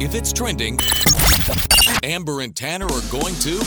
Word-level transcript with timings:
If 0.00 0.14
it's 0.14 0.32
trending, 0.32 0.78
Amber 2.04 2.42
and 2.42 2.54
Tanner 2.54 2.84
are 2.84 3.10
going 3.10 3.34
to 3.40 3.58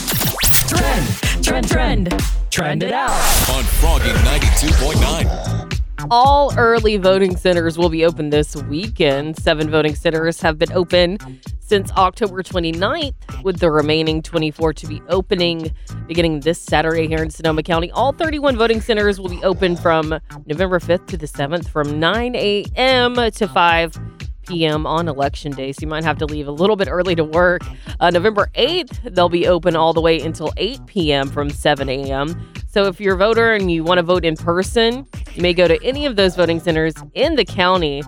Trend, 0.66 1.44
trend, 1.44 1.68
trend, 1.68 2.22
trend 2.50 2.82
it 2.82 2.90
out. 2.90 3.10
on 3.50 3.64
Froggy 3.64 4.08
92.9. 4.08 6.06
All 6.10 6.58
early 6.58 6.96
voting 6.96 7.36
centers 7.36 7.76
will 7.76 7.90
be 7.90 8.06
open 8.06 8.30
this 8.30 8.56
weekend. 8.56 9.36
Seven 9.36 9.68
voting 9.68 9.94
centers 9.94 10.40
have 10.40 10.58
been 10.58 10.72
open 10.72 11.18
since 11.60 11.92
October 11.92 12.42
29th, 12.42 13.44
with 13.44 13.60
the 13.60 13.70
remaining 13.70 14.22
24 14.22 14.72
to 14.72 14.86
be 14.86 15.02
opening 15.10 15.70
beginning 16.06 16.40
this 16.40 16.58
Saturday 16.58 17.08
here 17.08 17.22
in 17.22 17.28
Sonoma 17.28 17.62
County. 17.62 17.90
All 17.90 18.14
31 18.14 18.56
voting 18.56 18.80
centers 18.80 19.20
will 19.20 19.28
be 19.28 19.44
open 19.44 19.76
from 19.76 20.18
November 20.46 20.80
5th 20.80 21.08
to 21.08 21.18
the 21.18 21.26
7th 21.26 21.68
from 21.68 22.00
9 22.00 22.34
a.m. 22.36 23.16
to 23.32 23.46
5 23.46 23.98
p.m. 24.46 24.86
on 24.86 25.08
election 25.08 25.52
day. 25.52 25.72
So 25.72 25.78
you 25.82 25.88
might 25.88 26.04
have 26.04 26.18
to 26.18 26.26
leave 26.26 26.48
a 26.48 26.52
little 26.52 26.76
bit 26.76 26.88
early 26.88 27.14
to 27.14 27.24
work. 27.24 27.62
Uh, 28.00 28.10
November 28.10 28.50
8th, 28.54 29.14
they'll 29.14 29.28
be 29.28 29.46
open 29.46 29.76
all 29.76 29.92
the 29.92 30.00
way 30.00 30.20
until 30.20 30.52
8 30.56 30.86
p.m. 30.86 31.28
from 31.28 31.50
7 31.50 31.88
a.m. 31.88 32.52
So 32.68 32.84
if 32.86 33.00
you're 33.00 33.14
a 33.14 33.18
voter 33.18 33.52
and 33.52 33.70
you 33.70 33.84
want 33.84 33.98
to 33.98 34.02
vote 34.02 34.24
in 34.24 34.36
person, 34.36 35.06
you 35.34 35.42
may 35.42 35.52
go 35.52 35.68
to 35.68 35.82
any 35.84 36.06
of 36.06 36.16
those 36.16 36.36
voting 36.36 36.58
centers 36.58 36.94
in 37.14 37.36
the 37.36 37.44
county, 37.44 38.02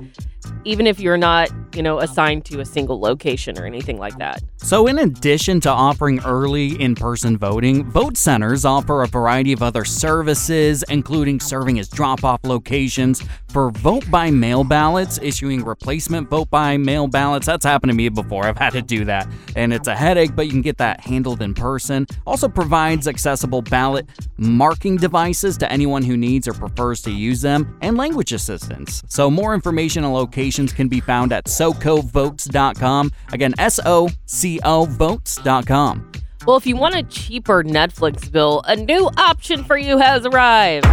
even 0.64 0.86
if 0.86 0.98
you're 0.98 1.16
not, 1.16 1.50
you 1.74 1.82
know, 1.82 1.98
assigned 1.98 2.44
to 2.46 2.60
a 2.60 2.64
single 2.64 3.00
location 3.00 3.58
or 3.58 3.66
anything 3.66 3.98
like 3.98 4.16
that. 4.18 4.42
So, 4.56 4.86
in 4.86 4.98
addition 4.98 5.60
to 5.60 5.70
offering 5.70 6.20
early 6.24 6.80
in 6.80 6.94
person 6.94 7.36
voting, 7.36 7.84
vote 7.90 8.16
centers 8.16 8.64
offer 8.64 9.02
a 9.02 9.06
variety 9.06 9.52
of 9.52 9.62
other 9.62 9.84
services, 9.84 10.82
including 10.88 11.40
serving 11.40 11.78
as 11.78 11.88
drop 11.88 12.24
off 12.24 12.40
locations 12.44 13.22
for 13.48 13.70
vote 13.70 14.10
by 14.10 14.30
mail 14.30 14.64
ballots, 14.64 15.18
issuing 15.22 15.64
replacement 15.64 16.28
vote 16.30 16.50
by 16.50 16.76
mail 16.76 17.06
ballots. 17.06 17.46
That's 17.46 17.64
happened 17.64 17.90
to 17.90 17.96
me 17.96 18.08
before. 18.08 18.46
I've 18.46 18.58
had 18.58 18.72
to 18.72 18.82
do 18.82 19.04
that, 19.04 19.28
and 19.54 19.72
it's 19.72 19.86
a 19.86 19.94
headache, 19.94 20.34
but 20.34 20.46
you 20.46 20.52
can 20.52 20.62
get 20.62 20.78
that 20.78 21.00
handled 21.00 21.42
in 21.42 21.54
person. 21.54 22.06
Also, 22.26 22.48
provides 22.48 23.06
accessible 23.06 23.62
ballot 23.62 24.08
marking 24.36 24.96
devices 24.96 25.56
to 25.58 25.70
anyone 25.70 26.02
who 26.02 26.16
needs 26.16 26.48
or 26.48 26.54
prefers 26.54 27.02
to 27.02 27.10
use 27.10 27.42
them, 27.42 27.78
and 27.82 27.96
language 27.96 28.32
assistance. 28.32 29.02
So, 29.08 29.30
more 29.30 29.54
information 29.54 30.04
and 30.04 30.12
locations 30.54 30.72
can 30.72 30.88
be 30.88 31.00
found 31.00 31.32
at 31.32 31.44
socovotes.com. 31.44 33.10
Again, 33.32 33.54
S 33.58 33.80
O 33.84 34.08
C 34.26 34.60
O 34.64 34.86
votes.com. 34.86 36.12
Well, 36.46 36.56
if 36.56 36.66
you 36.66 36.76
want 36.76 36.94
a 36.94 37.02
cheaper 37.04 37.64
Netflix 37.64 38.30
bill, 38.30 38.62
a 38.66 38.76
new 38.76 39.08
option 39.16 39.64
for 39.64 39.78
you 39.78 39.98
has 39.98 40.26
arrived. 40.26 40.86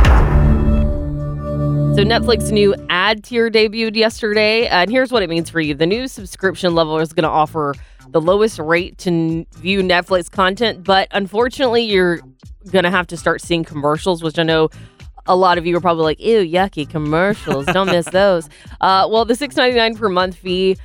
So, 1.94 2.06
Netflix 2.06 2.52
new 2.52 2.74
ad 2.90 3.24
tier 3.24 3.52
debuted 3.52 3.98
yesterday, 3.98 4.68
and 4.68 4.90
here's 4.90 5.12
what 5.12 5.24
it 5.24 5.30
means 5.30 5.50
for 5.50 5.60
you. 5.60 5.74
The 5.74 5.86
new 5.86 6.08
subscription 6.08 6.74
level 6.74 6.98
is 7.00 7.12
going 7.12 7.24
to 7.24 7.30
offer 7.30 7.76
the 8.10 8.22
lowest 8.22 8.60
rate 8.60 8.98
to 9.00 9.46
view 9.58 9.82
Netflix 9.82 10.32
content, 10.32 10.86
but 10.86 11.10
unfortunately, 11.12 11.84
you're 11.84 12.22
going 12.72 12.84
to 12.84 12.92
have 12.92 13.08
to 13.08 13.18
start 13.18 13.42
seeing 13.42 13.66
commercials, 13.66 14.24
which 14.24 14.40
I 14.40 14.44
know 14.44 14.70
a 15.32 15.36
lot 15.36 15.58
of 15.58 15.66
you 15.66 15.76
are 15.78 15.82
probably 15.82 16.04
like, 16.04 16.20
ew, 16.20 16.40
yucky 16.40 16.88
commercials. 16.88 17.66
Don't 17.68 17.88
miss 17.88 18.06
those. 18.12 18.50
Uh, 18.82 19.08
well, 19.10 19.24
the 19.24 19.34
$6.99 19.34 19.98
per 19.98 20.10
month 20.10 20.36
fee 20.36 20.78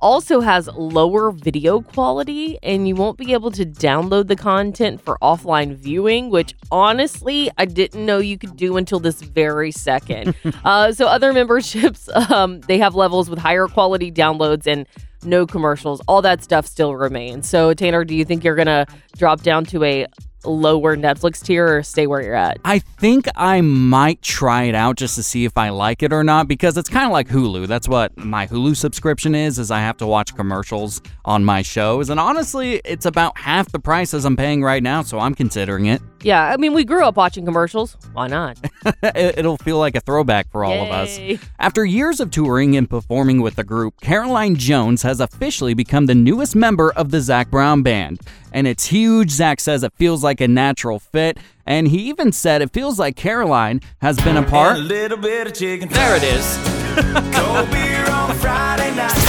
also 0.00 0.40
has 0.40 0.68
lower 0.74 1.30
video 1.30 1.80
quality 1.80 2.58
and 2.64 2.88
you 2.88 2.94
won't 2.96 3.16
be 3.16 3.32
able 3.32 3.52
to 3.52 3.64
download 3.64 4.26
the 4.26 4.34
content 4.34 5.00
for 5.00 5.16
offline 5.22 5.76
viewing 5.76 6.28
which 6.28 6.54
honestly 6.72 7.48
i 7.56 7.64
didn't 7.64 8.04
know 8.04 8.18
you 8.18 8.36
could 8.36 8.56
do 8.56 8.76
until 8.76 8.98
this 8.98 9.22
very 9.22 9.70
second 9.70 10.34
uh, 10.64 10.90
so 10.90 11.06
other 11.06 11.32
memberships 11.32 12.08
um, 12.32 12.60
they 12.62 12.78
have 12.78 12.96
levels 12.96 13.30
with 13.30 13.38
higher 13.38 13.68
quality 13.68 14.10
downloads 14.10 14.66
and 14.66 14.88
no 15.22 15.46
commercials 15.46 16.02
all 16.08 16.20
that 16.20 16.42
stuff 16.42 16.66
still 16.66 16.96
remains 16.96 17.48
so 17.48 17.72
tanner 17.72 18.04
do 18.04 18.16
you 18.16 18.24
think 18.24 18.42
you're 18.42 18.56
gonna 18.56 18.84
drop 19.16 19.40
down 19.42 19.64
to 19.64 19.84
a 19.84 20.04
lower 20.44 20.96
netflix 20.96 21.42
tier 21.42 21.78
or 21.78 21.82
stay 21.82 22.06
where 22.06 22.22
you're 22.22 22.34
at 22.34 22.58
I 22.64 22.78
think 22.78 23.26
I 23.36 23.60
might 23.60 24.22
try 24.22 24.64
it 24.64 24.74
out 24.74 24.96
just 24.96 25.14
to 25.16 25.22
see 25.22 25.44
if 25.44 25.56
I 25.56 25.70
like 25.70 26.02
it 26.02 26.12
or 26.12 26.22
not 26.24 26.48
because 26.48 26.76
it's 26.76 26.88
kind 26.88 27.06
of 27.06 27.12
like 27.12 27.28
Hulu. 27.28 27.66
That's 27.66 27.88
what 27.88 28.16
my 28.16 28.46
Hulu 28.46 28.76
subscription 28.76 29.34
is 29.34 29.58
is 29.58 29.70
I 29.70 29.80
have 29.80 29.96
to 29.98 30.06
watch 30.06 30.34
commercials 30.34 31.00
on 31.24 31.44
my 31.44 31.62
shows 31.62 32.10
and 32.10 32.20
honestly, 32.20 32.80
it's 32.84 33.06
about 33.06 33.36
half 33.38 33.70
the 33.72 33.78
price 33.78 34.14
as 34.14 34.24
I'm 34.24 34.36
paying 34.36 34.62
right 34.62 34.82
now, 34.82 35.02
so 35.02 35.18
I'm 35.18 35.34
considering 35.34 35.86
it. 35.86 36.00
Yeah 36.22 36.52
i 36.52 36.56
mean 36.56 36.72
we 36.74 36.84
grew 36.84 37.04
up 37.04 37.16
watching 37.16 37.44
commercials 37.44 37.96
why 38.12 38.28
not 38.28 38.58
It- 39.02 39.38
It'll 39.38 39.56
feel 39.58 39.78
like 39.78 39.96
a 39.96 40.00
throwback 40.00 40.50
for 40.50 40.64
all 40.64 40.72
of 40.84 40.90
us. 40.90 41.18
After 41.58 41.84
years 41.84 42.20
of 42.20 42.30
touring 42.30 42.76
and 42.76 42.88
performing 42.88 43.40
with 43.42 43.56
the 43.56 43.64
group, 43.64 44.00
Caroline 44.00 44.56
Jones 44.56 45.02
has 45.02 45.20
officially 45.20 45.74
become 45.74 46.06
the 46.06 46.14
newest 46.14 46.54
member 46.56 46.92
of 46.92 47.10
the 47.10 47.20
Zac 47.20 47.50
Brown 47.50 47.82
Band. 47.82 48.20
And 48.52 48.66
it's 48.66 48.86
huge. 48.86 49.30
Zac 49.30 49.60
says 49.60 49.82
it 49.82 49.92
feels 49.94 50.22
like 50.22 50.40
a 50.40 50.48
natural 50.48 50.98
fit. 50.98 51.38
And 51.66 51.88
he 51.88 52.08
even 52.08 52.32
said 52.32 52.62
it 52.62 52.72
feels 52.72 52.98
like 52.98 53.16
Caroline 53.16 53.80
has 54.00 54.16
been 54.18 54.36
a 54.36 54.42
part. 54.42 54.76
A 54.78 54.80
little 54.80 55.18
bit 55.18 55.46
of 55.46 55.54
chicken. 55.54 55.88
There 55.88 56.16
it 56.16 56.22
is. 56.24 56.58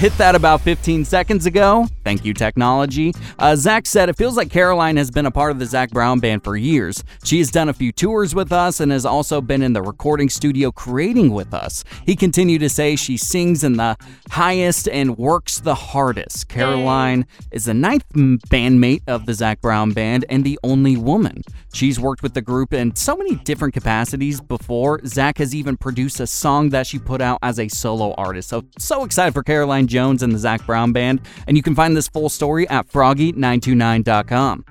Hit 0.00 0.16
that 0.16 0.34
about 0.34 0.62
15 0.62 1.04
seconds 1.04 1.44
ago. 1.44 1.86
Thank 2.04 2.24
you, 2.24 2.32
technology. 2.32 3.12
Uh, 3.38 3.54
Zac 3.54 3.84
said 3.84 4.08
it 4.08 4.16
feels 4.16 4.34
like 4.34 4.50
Caroline 4.50 4.96
has 4.96 5.10
been 5.10 5.26
a 5.26 5.30
part 5.30 5.50
of 5.50 5.58
the 5.58 5.66
Zac 5.66 5.90
Brown 5.90 6.20
Band 6.20 6.42
for 6.42 6.56
years. 6.56 7.04
She 7.22 7.36
has 7.36 7.50
done 7.50 7.68
a 7.68 7.74
few 7.74 7.92
tours 7.92 8.34
with 8.34 8.50
us 8.50 8.80
and 8.80 8.92
has 8.92 9.04
also 9.04 9.42
been 9.42 9.60
in 9.60 9.74
the 9.74 9.82
recording 9.82 10.30
studio 10.30 10.72
creating 10.72 11.34
with 11.34 11.52
us. 11.52 11.84
He 12.06 12.16
continued 12.16 12.60
to 12.60 12.70
say 12.70 12.96
she 12.96 13.18
sings 13.18 13.62
in 13.62 13.76
the 13.76 13.98
highest 14.30 14.88
and 14.88 15.18
works 15.18 15.60
the 15.60 15.74
hardest. 15.74 16.48
Caroline 16.48 17.26
is 17.50 17.66
the 17.66 17.74
ninth 17.74 18.08
bandmate 18.14 19.02
of 19.06 19.26
the 19.26 19.34
Zac 19.34 19.60
Brown 19.60 19.92
Band 19.92 20.24
and 20.30 20.44
the 20.44 20.58
only 20.64 20.96
woman. 20.96 21.42
She's 21.72 22.00
worked 22.00 22.22
with 22.22 22.34
the 22.34 22.42
group 22.42 22.72
in 22.72 22.96
so 22.96 23.16
many 23.16 23.36
different 23.36 23.74
capacities 23.74 24.40
before. 24.40 25.00
Zac 25.06 25.38
has 25.38 25.54
even 25.54 25.76
produced 25.76 26.20
a 26.20 26.26
song 26.26 26.70
that 26.70 26.86
she 26.86 26.98
put 26.98 27.20
out 27.20 27.38
as 27.42 27.60
a 27.60 27.68
solo 27.68 28.14
artist. 28.14 28.48
So, 28.48 28.64
so 28.78 29.04
excited 29.04 29.34
for 29.34 29.42
Caroline 29.42 29.86
Jones 29.90 30.22
and 30.22 30.32
the 30.32 30.38
Zac 30.38 30.64
Brown 30.64 30.92
Band. 30.92 31.20
And 31.46 31.56
you 31.56 31.62
can 31.62 31.74
find 31.74 31.94
this 31.96 32.08
full 32.08 32.28
story 32.30 32.66
at 32.68 32.88
froggy929.com. 32.88 34.64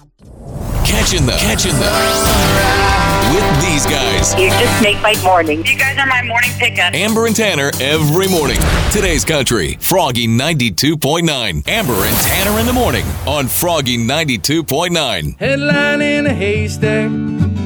Catching 0.85 1.25
them. 1.27 1.37
Catching 1.37 1.73
them. 1.73 2.89
With 3.29 3.61
these 3.61 3.85
guys, 3.85 4.33
You 4.39 4.49
just 4.49 4.81
make 4.81 4.99
my 5.03 5.15
morning. 5.23 5.63
You 5.63 5.77
guys 5.77 5.97
are 5.99 6.07
my 6.07 6.23
morning 6.23 6.49
pickup. 6.57 6.95
Amber 6.95 7.27
and 7.27 7.35
Tanner, 7.35 7.69
every 7.79 8.27
morning. 8.27 8.57
Today's 8.91 9.23
country, 9.23 9.77
Froggy 9.79 10.27
92.9. 10.27 11.67
Amber 11.67 11.93
and 11.93 12.17
Tanner 12.17 12.59
in 12.59 12.65
the 12.65 12.73
morning 12.73 13.05
on 13.27 13.47
Froggy 13.47 13.97
92.9. 13.99 15.37
Headline 15.37 16.01
in 16.01 16.25
a 16.25 16.33
haystack, 16.33 17.11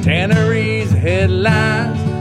Tannery's 0.03 0.91
headlines. 0.91 2.12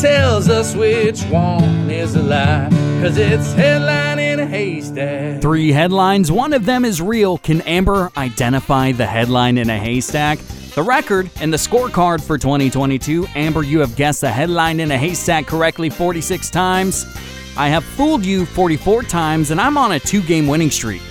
Tells 0.00 0.48
us 0.48 0.74
which 0.74 1.22
one 1.24 1.90
is 1.90 2.14
a 2.14 2.22
lie, 2.22 2.70
cause 3.02 3.18
it's 3.18 3.52
headline 3.52 4.18
in 4.18 4.40
a 4.40 4.46
haystack. 4.46 5.42
Three 5.42 5.72
headlines. 5.72 6.32
One 6.32 6.54
of 6.54 6.64
them 6.64 6.86
is 6.86 7.02
real. 7.02 7.36
Can 7.36 7.60
Amber 7.62 8.10
identify 8.16 8.92
the 8.92 9.04
headline 9.04 9.58
in 9.58 9.68
a 9.68 9.78
haystack? 9.78 10.38
The 10.74 10.82
record 10.82 11.28
and 11.42 11.52
the 11.52 11.58
scorecard 11.58 12.22
for 12.22 12.38
2022. 12.38 13.26
Amber, 13.34 13.62
you 13.62 13.80
have 13.80 13.94
guessed 13.94 14.22
the 14.22 14.30
headline 14.30 14.80
in 14.80 14.90
a 14.90 14.96
haystack 14.96 15.46
correctly 15.46 15.90
46 15.90 16.48
times. 16.48 17.04
I 17.58 17.68
have 17.68 17.84
fooled 17.84 18.24
you 18.24 18.46
44 18.46 19.02
times, 19.02 19.50
and 19.50 19.60
I'm 19.60 19.76
on 19.76 19.92
a 19.92 20.00
two 20.00 20.22
game 20.22 20.46
winning 20.46 20.70
streak. 20.70 21.02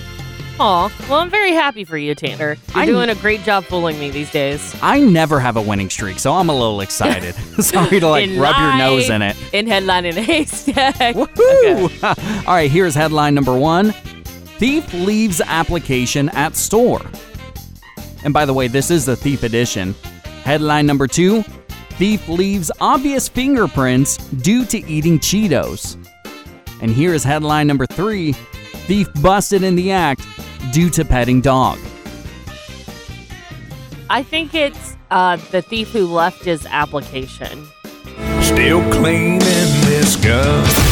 Aw, 0.62 0.92
well, 1.08 1.20
I'm 1.20 1.30
very 1.30 1.52
happy 1.52 1.84
for 1.84 1.96
you, 1.96 2.14
Tanner. 2.14 2.58
You're 2.74 2.82
I- 2.82 2.84
doing 2.84 3.08
a 3.08 3.14
great 3.14 3.42
job 3.44 3.64
fooling 3.64 3.98
me 3.98 4.10
these 4.10 4.30
days. 4.30 4.76
I 4.82 5.00
never 5.00 5.40
have 5.40 5.56
a 5.56 5.62
winning 5.62 5.88
streak, 5.88 6.18
so 6.18 6.34
I'm 6.34 6.50
a 6.50 6.52
little 6.52 6.82
excited. 6.82 7.34
Sorry 7.60 7.98
to 7.98 8.06
like 8.06 8.28
In 8.28 8.38
rub 8.38 8.58
your 8.58 8.76
nose 8.76 9.08
in 9.08 9.22
it. 9.22 9.36
In 9.54 9.66
headline 9.66 10.04
in 10.04 10.18
a 10.18 10.22
haystack. 10.22 11.14
Woo! 11.16 11.88
All 12.02 12.54
right, 12.54 12.70
here's 12.70 12.94
headline 12.94 13.34
number 13.34 13.56
one 13.58 13.92
Thief 14.58 14.92
leaves 14.92 15.40
application 15.40 16.28
at 16.30 16.54
store. 16.56 17.00
And 18.22 18.34
by 18.34 18.44
the 18.44 18.52
way, 18.52 18.68
this 18.68 18.90
is 18.90 19.06
the 19.06 19.16
Thief 19.16 19.42
edition. 19.44 19.94
Headline 20.44 20.84
number 20.84 21.06
two 21.06 21.42
Thief 21.92 22.28
leaves 22.28 22.70
obvious 22.82 23.28
fingerprints 23.28 24.18
due 24.18 24.66
to 24.66 24.86
eating 24.86 25.18
Cheetos. 25.18 25.96
And 26.82 26.90
here 26.90 27.14
is 27.14 27.24
headline 27.24 27.66
number 27.66 27.86
three 27.86 28.32
Thief 28.32 29.08
busted 29.22 29.62
in 29.62 29.74
the 29.74 29.90
act 29.92 30.20
due 30.72 30.90
to 30.90 31.04
petting 31.04 31.40
dog. 31.40 31.78
I 34.08 34.22
think 34.22 34.54
it's 34.54 34.96
uh, 35.10 35.36
the 35.50 35.62
thief 35.62 35.90
who 35.90 36.06
left 36.06 36.44
his 36.44 36.66
application. 36.66 37.66
Still 38.40 38.82
cleaning 38.92 39.38
this 39.38 40.16
gun. 40.16 40.89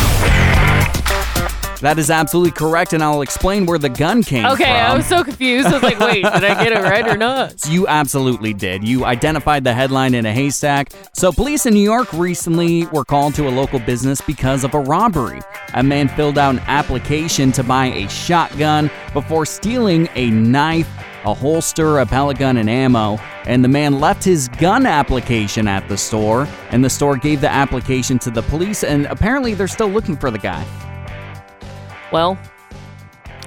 That 1.81 1.99
is 1.99 2.11
absolutely 2.11 2.51
correct, 2.51 2.93
and 2.93 3.03
I'll 3.03 3.23
explain 3.23 3.65
where 3.65 3.79
the 3.79 3.89
gun 3.89 4.23
came 4.25 4.45
Okay, 4.47 4.55
from. 4.57 4.63
Okay, 4.65 4.81
I 4.81 4.97
was 4.97 5.07
so 5.07 5.23
confused. 5.23 5.69
I 5.69 5.75
was 5.75 5.83
like, 5.83 6.01
wait, 6.01 6.23
did 6.25 6.45
I 6.45 6.65
get 6.65 6.73
it 6.73 6.83
right 6.83 7.07
or 7.07 7.17
not? 7.17 7.55
You 7.69 7.87
absolutely 7.87 8.53
did. 8.55 8.87
You 8.87 9.05
identified 9.05 9.63
the 9.63 9.75
headline 9.75 10.15
in 10.15 10.25
a 10.27 10.33
haystack. 10.33 10.91
So, 11.13 11.31
police 11.31 11.67
in 11.67 11.75
New 11.75 11.83
York 11.83 12.13
recently 12.15 12.87
were 12.87 13.05
called 13.05 13.35
to 13.35 13.47
a 13.47 13.51
local 13.51 13.79
business 13.79 14.21
because 14.23 14.65
of 14.65 14.75
a 14.75 14.81
robbery. 14.81 15.41
A 15.75 15.83
man 15.83 16.09
filled 16.09 16.39
out 16.39 16.55
an 16.55 16.61
application 16.67 17.53
to 17.53 17.63
buy 17.63 17.87
a 17.87 18.09
shotgun 18.09 18.91
before 19.13 19.45
stealing 19.47 20.09
a 20.15 20.31
knife, 20.31 20.89
a 21.25 21.35
holster, 21.35 21.99
a 21.99 22.07
pellet 22.07 22.39
gun, 22.39 22.57
and 22.57 22.71
ammo. 22.71 23.19
And 23.45 23.63
the 23.63 23.69
man 23.69 24.01
left 24.01 24.25
his 24.25 24.49
gun 24.49 24.87
application 24.87 25.69
at 25.69 25.87
the 25.89 25.97
store, 25.97 26.49
and 26.71 26.85
the 26.85 26.91
store 26.91 27.17
gave 27.17 27.41
the 27.41 27.51
application 27.51 28.19
to 28.21 28.31
the 28.31 28.43
police, 28.43 28.83
and 28.83 29.07
apparently 29.07 29.55
they're 29.55 29.69
still 29.69 29.89
looking 29.89 30.17
for 30.17 30.31
the 30.31 30.39
guy, 30.39 30.65
Well, 32.13 32.39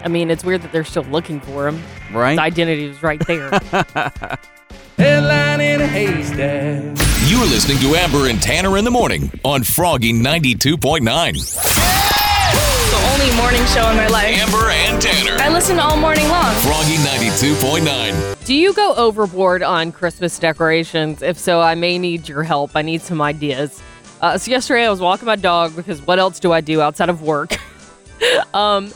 I 0.03 0.07
mean, 0.07 0.29
it's 0.31 0.43
weird 0.43 0.61
that 0.63 0.71
they're 0.71 0.83
still 0.83 1.03
looking 1.03 1.39
for 1.39 1.67
him. 1.67 1.81
right? 2.11 2.31
His 2.31 2.39
identity 2.39 2.87
was 2.87 3.01
right 3.03 3.25
there. 3.27 3.49
Headline 4.97 5.61
in 5.61 5.81
a 5.81 5.87
haystack. 5.87 6.83
You're 7.27 7.45
listening 7.45 7.77
to 7.79 7.95
Amber 7.95 8.27
and 8.27 8.41
Tanner 8.41 8.77
in 8.77 8.83
the 8.85 8.91
morning 8.91 9.31
on 9.43 9.63
Froggy 9.63 10.13
92.9. 10.13 11.03
the 12.91 13.13
only 13.13 13.35
morning 13.35 13.65
show 13.67 13.89
in 13.89 13.97
my 13.97 14.07
life. 14.07 14.37
Amber 14.37 14.69
and 14.69 15.01
Tanner. 15.01 15.37
I 15.41 15.49
listen 15.49 15.79
all 15.79 15.97
morning 15.97 16.27
long. 16.29 16.53
Froggy 16.55 16.95
92.9. 16.97 18.45
Do 18.45 18.53
you 18.53 18.73
go 18.73 18.93
overboard 18.95 19.63
on 19.63 19.91
Christmas 19.91 20.37
decorations? 20.37 21.21
If 21.23 21.37
so, 21.39 21.61
I 21.61 21.73
may 21.75 21.97
need 21.97 22.27
your 22.29 22.43
help. 22.43 22.71
I 22.75 22.81
need 22.83 23.01
some 23.01 23.21
ideas. 23.21 23.81
Uh, 24.19 24.37
so 24.37 24.51
yesterday 24.51 24.85
I 24.85 24.89
was 24.91 24.99
walking 24.99 25.25
my 25.25 25.35
dog 25.35 25.75
because 25.75 26.01
what 26.05 26.19
else 26.19 26.39
do 26.39 26.51
I 26.51 26.61
do 26.61 26.79
outside 26.81 27.09
of 27.09 27.21
work? 27.23 27.57
um, 28.53 28.91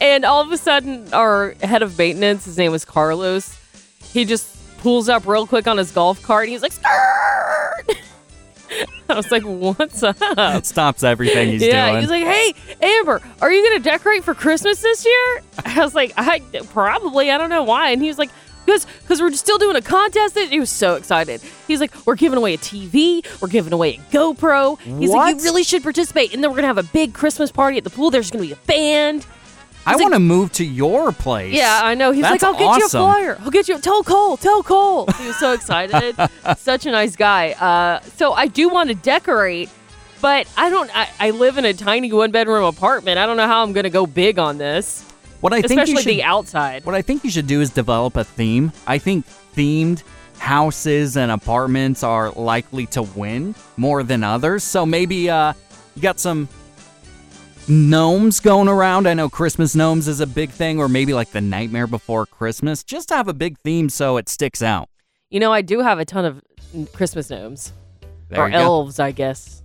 and 0.00 0.24
all 0.24 0.40
of 0.40 0.50
a 0.52 0.56
sudden, 0.56 1.12
our 1.12 1.54
head 1.62 1.82
of 1.82 1.96
maintenance, 1.98 2.44
his 2.44 2.56
name 2.58 2.72
was 2.72 2.84
Carlos, 2.84 3.58
he 4.02 4.24
just 4.24 4.56
pulls 4.78 5.08
up 5.08 5.26
real 5.26 5.46
quick 5.46 5.66
on 5.66 5.76
his 5.76 5.92
golf 5.92 6.22
cart 6.22 6.44
and 6.44 6.52
he's 6.52 6.62
like, 6.62 6.72
Skirt! 6.72 7.96
I 9.08 9.14
was 9.14 9.30
like, 9.30 9.42
what's 9.42 10.02
up? 10.02 10.64
Stops 10.64 11.02
everything 11.02 11.48
he's 11.48 11.62
yeah, 11.62 11.90
doing. 11.90 12.00
he's 12.02 12.10
like, 12.10 12.24
"Hey, 12.24 12.54
Amber, 12.80 13.20
are 13.40 13.52
you 13.52 13.68
gonna 13.68 13.80
decorate 13.80 14.22
for 14.22 14.34
Christmas 14.34 14.80
this 14.80 15.04
year?" 15.04 15.42
I 15.64 15.80
was 15.80 15.96
like, 15.96 16.12
"I 16.16 16.40
probably. 16.68 17.32
I 17.32 17.38
don't 17.38 17.50
know 17.50 17.64
why." 17.64 17.90
And 17.90 18.00
he 18.00 18.06
was 18.06 18.18
like, 18.18 18.30
"Because, 18.66 18.86
because 19.02 19.20
we're 19.20 19.32
still 19.32 19.58
doing 19.58 19.76
a 19.76 19.82
contest." 19.82 20.36
And 20.36 20.50
He 20.50 20.60
was 20.60 20.70
so 20.70 20.94
excited. 20.96 21.40
He's 21.66 21.80
like, 21.80 21.92
"We're 22.06 22.14
giving 22.16 22.36
away 22.38 22.54
a 22.54 22.58
TV. 22.58 23.24
We're 23.40 23.48
giving 23.48 23.72
away 23.72 23.96
a 23.96 24.14
GoPro." 24.14 24.78
He's 24.80 25.10
like, 25.10 25.36
"You 25.36 25.42
really 25.42 25.62
should 25.64 25.82
participate." 25.82 26.32
And 26.34 26.42
then 26.42 26.50
we're 26.50 26.56
gonna 26.56 26.68
have 26.68 26.78
a 26.78 26.82
big 26.82 27.14
Christmas 27.14 27.50
party 27.50 27.78
at 27.78 27.84
the 27.84 27.90
pool. 27.90 28.10
There's 28.10 28.30
gonna 28.30 28.44
be 28.44 28.52
a 28.52 28.56
band. 28.66 29.26
I 29.86 29.92
like- 29.94 30.02
want 30.02 30.12
to 30.14 30.20
move 30.20 30.52
to 30.52 30.64
your 30.64 31.10
place. 31.10 31.54
Yeah, 31.54 31.80
I 31.82 31.94
know. 31.94 32.12
He's 32.12 32.22
That's 32.22 32.42
like, 32.42 32.52
"I'll 32.54 32.58
get 32.58 32.78
you 32.78 32.84
a 32.86 32.88
flyer. 32.90 33.38
I'll 33.42 33.50
get 33.50 33.66
you. 33.66 33.76
A- 33.76 33.80
tell 33.80 34.02
Cole. 34.02 34.36
Tell 34.36 34.62
Cole." 34.62 35.06
He 35.18 35.26
was 35.26 35.36
so 35.38 35.52
excited. 35.58 36.16
Such 36.58 36.84
a 36.84 36.90
nice 36.90 37.16
guy. 37.16 37.52
Uh, 37.52 38.00
so 38.16 38.34
I 38.34 38.46
do 38.46 38.68
want 38.68 38.90
to 38.90 38.94
decorate, 38.94 39.70
but 40.20 40.46
I 40.56 40.68
don't. 40.68 40.94
I, 40.94 41.08
I 41.18 41.30
live 41.30 41.56
in 41.56 41.64
a 41.64 41.72
tiny 41.72 42.12
one 42.12 42.30
bedroom 42.30 42.64
apartment. 42.64 43.18
I 43.18 43.24
don't 43.24 43.38
know 43.38 43.46
how 43.46 43.62
I'm 43.62 43.72
going 43.72 43.84
to 43.84 43.90
go 43.90 44.04
big 44.06 44.38
on 44.38 44.58
this, 44.58 45.02
What 45.40 45.52
I 45.52 45.62
think 45.62 45.86
you 45.88 45.96
should, 45.96 46.06
the 46.06 46.22
outside. 46.22 46.84
what 46.84 46.94
I 46.94 47.02
think 47.02 47.24
you 47.24 47.30
should 47.30 47.46
do 47.46 47.60
is 47.60 47.70
develop 47.70 48.16
a 48.16 48.24
theme. 48.24 48.72
I 48.86 48.98
think 48.98 49.26
themed 49.56 50.02
houses 50.38 51.16
and 51.16 51.30
apartments 51.30 52.02
are 52.02 52.30
likely 52.32 52.86
to 52.86 53.02
win 53.02 53.54
more 53.76 54.02
than 54.02 54.22
others. 54.24 54.64
So 54.64 54.84
maybe 54.84 55.30
uh, 55.30 55.52
you 55.94 56.02
got 56.02 56.18
some 56.20 56.48
gnomes 57.68 58.40
going 58.40 58.68
around. 58.68 59.06
I 59.06 59.14
know 59.14 59.28
Christmas 59.28 59.74
gnomes 59.74 60.08
is 60.08 60.20
a 60.20 60.26
big 60.26 60.50
thing, 60.50 60.78
or 60.78 60.88
maybe 60.88 61.14
like 61.14 61.30
the 61.30 61.40
Nightmare 61.40 61.86
Before 61.86 62.26
Christmas. 62.26 62.82
Just 62.82 63.10
have 63.10 63.28
a 63.28 63.34
big 63.34 63.58
theme 63.58 63.88
so 63.88 64.16
it 64.16 64.28
sticks 64.28 64.62
out. 64.62 64.88
You 65.30 65.40
know, 65.40 65.52
I 65.52 65.62
do 65.62 65.80
have 65.80 65.98
a 65.98 66.04
ton 66.04 66.24
of 66.24 66.42
Christmas 66.92 67.30
gnomes 67.30 67.72
There 68.28 68.40
or 68.40 68.46
you 68.48 68.52
go. 68.54 68.58
elves, 68.58 68.98
I 68.98 69.12
guess. 69.12 69.59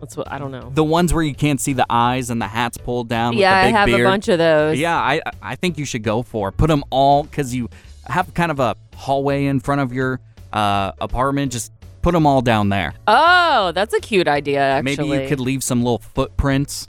That's 0.00 0.16
what 0.16 0.30
I 0.32 0.38
don't 0.38 0.50
know. 0.50 0.70
The 0.74 0.84
ones 0.84 1.12
where 1.12 1.22
you 1.22 1.34
can't 1.34 1.60
see 1.60 1.72
the 1.74 1.86
eyes 1.90 2.30
and 2.30 2.40
the 2.40 2.46
hats 2.48 2.78
pulled 2.78 3.08
down. 3.08 3.34
yeah, 3.36 3.54
I 3.56 3.66
have 3.66 3.86
beard. 3.86 4.00
a 4.00 4.04
bunch 4.04 4.28
of 4.28 4.38
those. 4.38 4.78
Yeah, 4.78 4.96
I 4.96 5.20
I 5.42 5.56
think 5.56 5.76
you 5.78 5.84
should 5.84 6.02
go 6.02 6.22
for. 6.22 6.50
Put 6.52 6.68
them 6.68 6.82
all 6.90 7.24
because 7.24 7.54
you 7.54 7.68
have 8.06 8.32
kind 8.34 8.50
of 8.50 8.60
a 8.60 8.76
hallway 8.96 9.44
in 9.46 9.60
front 9.60 9.80
of 9.82 9.92
your 9.92 10.20
uh, 10.52 10.92
apartment. 11.00 11.52
Just 11.52 11.70
put 12.02 12.12
them 12.12 12.26
all 12.26 12.40
down 12.40 12.70
there. 12.70 12.94
Oh, 13.06 13.72
that's 13.74 13.92
a 13.94 14.00
cute 14.00 14.26
idea. 14.26 14.60
Actually, 14.60 14.96
Maybe 15.08 15.22
you 15.22 15.28
could 15.28 15.40
leave 15.40 15.62
some 15.62 15.82
little 15.82 15.98
footprints. 15.98 16.86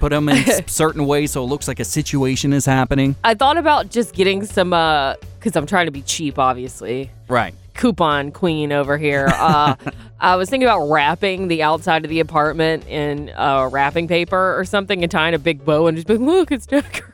Put 0.00 0.10
them 0.10 0.28
in 0.28 0.44
certain 0.66 1.06
ways 1.06 1.32
so 1.32 1.42
it 1.42 1.46
looks 1.46 1.68
like 1.68 1.80
a 1.80 1.84
situation 1.84 2.52
is 2.52 2.66
happening. 2.66 3.16
I 3.24 3.34
thought 3.34 3.56
about 3.56 3.90
just 3.90 4.14
getting 4.14 4.44
some, 4.44 4.72
uh, 4.74 5.14
because 5.38 5.56
I'm 5.56 5.64
trying 5.66 5.86
to 5.86 5.92
be 5.92 6.02
cheap, 6.02 6.38
obviously. 6.38 7.10
Right. 7.28 7.54
coupon 7.74 8.30
queen 8.32 8.72
over 8.72 8.98
here. 8.98 9.26
Uh, 9.32 9.74
I 10.18 10.36
was 10.36 10.48
thinking 10.48 10.66
about 10.66 10.88
wrapping 10.88 11.48
the 11.48 11.62
outside 11.62 12.04
of 12.04 12.08
the 12.08 12.20
apartment 12.20 12.86
in 12.86 13.30
uh, 13.30 13.68
wrapping 13.70 14.08
paper 14.08 14.58
or 14.58 14.64
something 14.64 15.02
and 15.02 15.10
tying 15.10 15.34
a 15.34 15.38
big 15.38 15.64
bow 15.64 15.86
and 15.86 15.96
just 15.96 16.06
being, 16.06 16.24
look, 16.24 16.50
it's 16.50 16.66
decorated. 16.66 17.12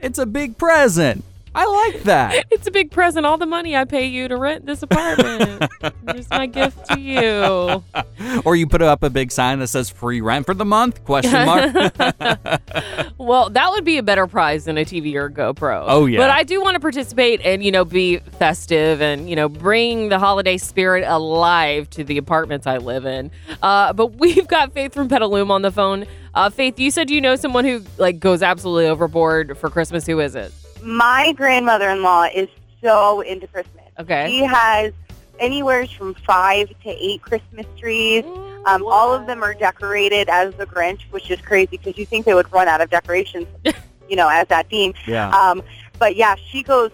It's 0.00 0.18
a 0.18 0.26
big 0.26 0.56
present. 0.56 1.24
I 1.54 1.66
like 1.92 2.02
that. 2.04 2.46
it's 2.50 2.66
a 2.66 2.70
big 2.70 2.90
present. 2.90 3.26
All 3.26 3.38
the 3.38 3.46
money 3.46 3.76
I 3.76 3.84
pay 3.84 4.06
you 4.06 4.28
to 4.28 4.36
rent 4.36 4.66
this 4.66 4.82
apartment. 4.82 5.64
Here's 6.12 6.30
my 6.30 6.46
gift 6.46 6.86
to 6.90 7.00
you. 7.00 7.84
or 8.44 8.56
you 8.56 8.66
put 8.66 8.82
up 8.82 9.02
a 9.02 9.10
big 9.10 9.32
sign 9.32 9.58
that 9.58 9.68
says 9.68 9.90
free 9.90 10.20
rent 10.20 10.46
for 10.46 10.54
the 10.54 10.64
month? 10.64 11.04
Question 11.04 11.46
mark. 11.46 11.74
Well, 13.18 13.50
that 13.50 13.70
would 13.70 13.84
be 13.84 13.98
a 13.98 14.02
better 14.02 14.26
prize 14.26 14.64
than 14.64 14.78
a 14.78 14.84
TV 14.84 15.14
or 15.14 15.26
a 15.26 15.30
GoPro. 15.30 15.84
Oh, 15.86 16.06
yeah. 16.06 16.18
But 16.18 16.30
I 16.30 16.42
do 16.42 16.60
want 16.62 16.74
to 16.74 16.80
participate 16.80 17.40
and, 17.42 17.62
you 17.62 17.70
know, 17.70 17.84
be 17.84 18.16
festive 18.18 19.02
and, 19.02 19.28
you 19.28 19.36
know, 19.36 19.48
bring 19.48 20.08
the 20.08 20.18
holiday 20.18 20.56
spirit 20.56 21.04
alive 21.06 21.90
to 21.90 22.02
the 22.04 22.16
apartments 22.16 22.66
I 22.66 22.78
live 22.78 23.04
in. 23.04 23.30
Uh, 23.62 23.92
but 23.92 24.14
we've 24.16 24.48
got 24.48 24.72
Faith 24.72 24.94
from 24.94 25.08
Petaluma 25.08 25.52
on 25.52 25.62
the 25.62 25.70
phone. 25.70 26.06
Uh, 26.34 26.48
Faith, 26.48 26.78
you 26.78 26.90
said 26.90 27.10
you 27.10 27.20
know 27.20 27.36
someone 27.36 27.64
who, 27.64 27.82
like, 27.98 28.20
goes 28.20 28.42
absolutely 28.42 28.86
overboard 28.86 29.58
for 29.58 29.68
Christmas. 29.68 30.06
Who 30.06 30.20
is 30.20 30.34
it? 30.34 30.52
My 30.82 31.32
grandmother-in-law 31.32 32.28
is 32.34 32.48
so 32.82 33.20
into 33.20 33.46
Christmas. 33.46 33.84
Okay. 33.98 34.30
She 34.30 34.40
has 34.44 34.92
anywhere 35.38 35.86
from 35.86 36.14
five 36.14 36.68
to 36.68 36.88
eight 36.88 37.22
Christmas 37.22 37.66
trees. 37.78 38.24
Um, 38.66 38.84
all 38.86 39.12
of 39.12 39.26
them 39.26 39.42
are 39.42 39.54
decorated 39.54 40.28
as 40.28 40.54
the 40.54 40.66
Grinch, 40.66 41.02
which 41.10 41.30
is 41.30 41.40
crazy 41.40 41.76
because 41.78 41.96
you 41.96 42.06
think 42.06 42.26
they 42.26 42.34
would 42.34 42.50
run 42.52 42.68
out 42.68 42.80
of 42.80 42.90
decorations, 42.90 43.46
you 44.08 44.16
know, 44.16 44.28
as 44.28 44.46
that 44.48 44.68
theme. 44.68 44.92
yeah. 45.06 45.30
Um, 45.30 45.62
but 45.98 46.16
yeah, 46.16 46.34
she 46.34 46.62
goes 46.62 46.90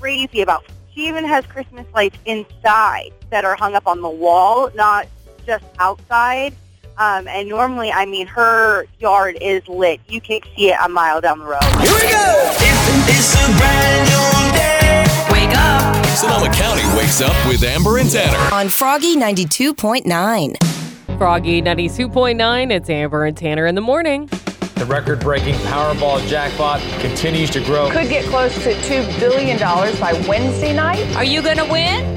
crazy 0.00 0.42
about. 0.42 0.64
She 0.94 1.06
even 1.06 1.24
has 1.24 1.46
Christmas 1.46 1.86
lights 1.94 2.18
inside 2.24 3.10
that 3.30 3.44
are 3.44 3.54
hung 3.54 3.74
up 3.74 3.86
on 3.86 4.00
the 4.00 4.08
wall, 4.08 4.70
not 4.74 5.06
just 5.46 5.64
outside. 5.78 6.54
Um, 6.96 7.28
and 7.28 7.48
normally, 7.48 7.92
I 7.92 8.04
mean, 8.06 8.26
her 8.26 8.86
yard 8.98 9.38
is 9.40 9.66
lit. 9.68 10.00
You 10.08 10.20
can't 10.20 10.44
see 10.56 10.70
it 10.70 10.76
a 10.82 10.88
mile 10.88 11.20
down 11.20 11.38
the 11.38 11.44
road. 11.46 11.62
Here 11.62 11.94
we 11.94 12.10
go. 12.10 12.67
It's, 13.10 13.32
it's 13.32 13.34
a 13.34 13.36
brand 13.58 14.08
new 14.08 14.58
day. 14.58 15.04
Wake 15.32 15.54
up 15.56 16.06
Sonoma 16.16 16.50
County 16.54 16.82
wakes 16.96 17.20
up 17.20 17.34
with 17.48 17.62
Amber 17.62 17.98
and 17.98 18.10
Tanner. 18.10 18.54
on 18.54 18.68
Froggy 18.68 19.16
92.9. 19.16 21.18
Froggy 21.18 21.62
92.9. 21.62 22.70
It's 22.72 22.90
Amber 22.90 23.24
and 23.24 23.36
Tanner 23.36 23.66
in 23.66 23.74
the 23.74 23.80
morning. 23.80 24.26
The 24.76 24.84
record 24.86 25.20
breaking 25.20 25.54
Powerball 25.56 26.24
jackpot 26.28 26.80
continues 27.00 27.50
to 27.50 27.60
grow. 27.64 27.90
could 27.90 28.08
get 28.08 28.24
close 28.26 28.54
to 28.62 28.72
$2 28.74 29.18
billion 29.18 29.58
by 29.58 30.12
Wednesday 30.28 30.72
night. 30.74 31.04
Are 31.16 31.24
you 31.24 31.42
gonna 31.42 31.66
win? 31.70 32.14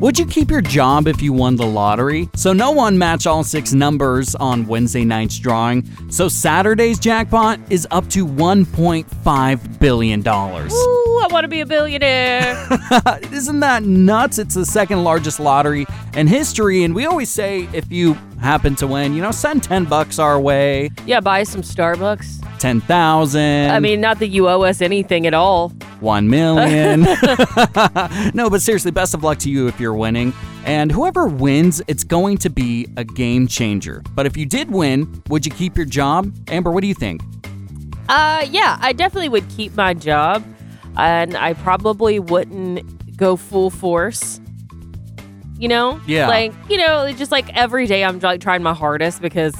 Would 0.00 0.18
you 0.18 0.24
keep 0.24 0.50
your 0.50 0.62
job 0.62 1.06
if 1.06 1.20
you 1.20 1.34
won 1.34 1.56
the 1.56 1.66
lottery? 1.66 2.30
So 2.34 2.54
no 2.54 2.70
one 2.70 2.96
matched 2.96 3.26
all 3.26 3.44
six 3.44 3.74
numbers 3.74 4.34
on 4.34 4.66
Wednesday 4.66 5.04
night's 5.04 5.38
drawing. 5.38 5.86
So 6.10 6.26
Saturday's 6.26 6.98
jackpot 6.98 7.60
is 7.68 7.86
up 7.90 8.08
to 8.10 8.26
1.5 8.26 9.78
billion 9.78 10.22
dollars. 10.22 10.72
Ooh, 10.72 11.20
I 11.22 11.28
want 11.30 11.44
to 11.44 11.48
be 11.48 11.60
a 11.60 11.66
billionaire. 11.66 12.66
Isn't 13.30 13.60
that 13.60 13.82
nuts? 13.82 14.38
It's 14.38 14.54
the 14.54 14.64
second 14.64 15.04
largest 15.04 15.38
lottery 15.38 15.86
in 16.14 16.26
history, 16.26 16.82
and 16.82 16.94
we 16.94 17.04
always 17.04 17.28
say 17.28 17.68
if 17.74 17.92
you 17.92 18.14
happen 18.40 18.74
to 18.76 18.86
win, 18.86 19.12
you 19.12 19.20
know, 19.20 19.32
send 19.32 19.62
10 19.62 19.84
bucks 19.84 20.18
our 20.18 20.40
way, 20.40 20.88
yeah, 21.04 21.20
buy 21.20 21.42
some 21.42 21.60
Starbucks. 21.60 22.38
10,000. 22.58 23.70
I 23.70 23.80
mean, 23.80 24.00
not 24.00 24.18
that 24.20 24.28
you 24.28 24.48
owe 24.48 24.62
us 24.62 24.80
anything 24.80 25.26
at 25.26 25.34
all. 25.34 25.72
1 26.00 26.28
million. 26.30 27.00
no, 28.34 28.48
but 28.50 28.60
seriously, 28.62 28.90
best 28.90 29.14
of 29.14 29.22
luck 29.22 29.38
to 29.38 29.50
you 29.50 29.66
if 29.68 29.78
you're 29.80 29.94
winning. 29.94 30.32
And 30.64 30.90
whoever 30.92 31.26
wins, 31.26 31.82
it's 31.88 32.04
going 32.04 32.38
to 32.38 32.50
be 32.50 32.86
a 32.96 33.04
game 33.04 33.46
changer. 33.46 34.02
But 34.14 34.26
if 34.26 34.36
you 34.36 34.46
did 34.46 34.70
win, 34.70 35.22
would 35.28 35.44
you 35.46 35.52
keep 35.52 35.76
your 35.76 35.86
job? 35.86 36.32
Amber, 36.48 36.70
what 36.70 36.82
do 36.82 36.86
you 36.88 36.94
think? 36.94 37.22
Uh, 38.08 38.46
yeah, 38.50 38.76
I 38.80 38.92
definitely 38.92 39.28
would 39.28 39.48
keep 39.50 39.74
my 39.76 39.94
job, 39.94 40.44
and 40.96 41.36
I 41.36 41.52
probably 41.54 42.18
wouldn't 42.18 43.16
go 43.16 43.36
full 43.36 43.70
force. 43.70 44.40
You 45.58 45.68
know, 45.68 46.00
Yeah. 46.06 46.26
like 46.26 46.52
you 46.70 46.78
know, 46.78 47.12
just 47.12 47.30
like 47.30 47.54
every 47.54 47.86
day 47.86 48.02
I'm 48.02 48.18
like 48.20 48.40
trying 48.40 48.62
my 48.62 48.72
hardest 48.74 49.20
because 49.20 49.54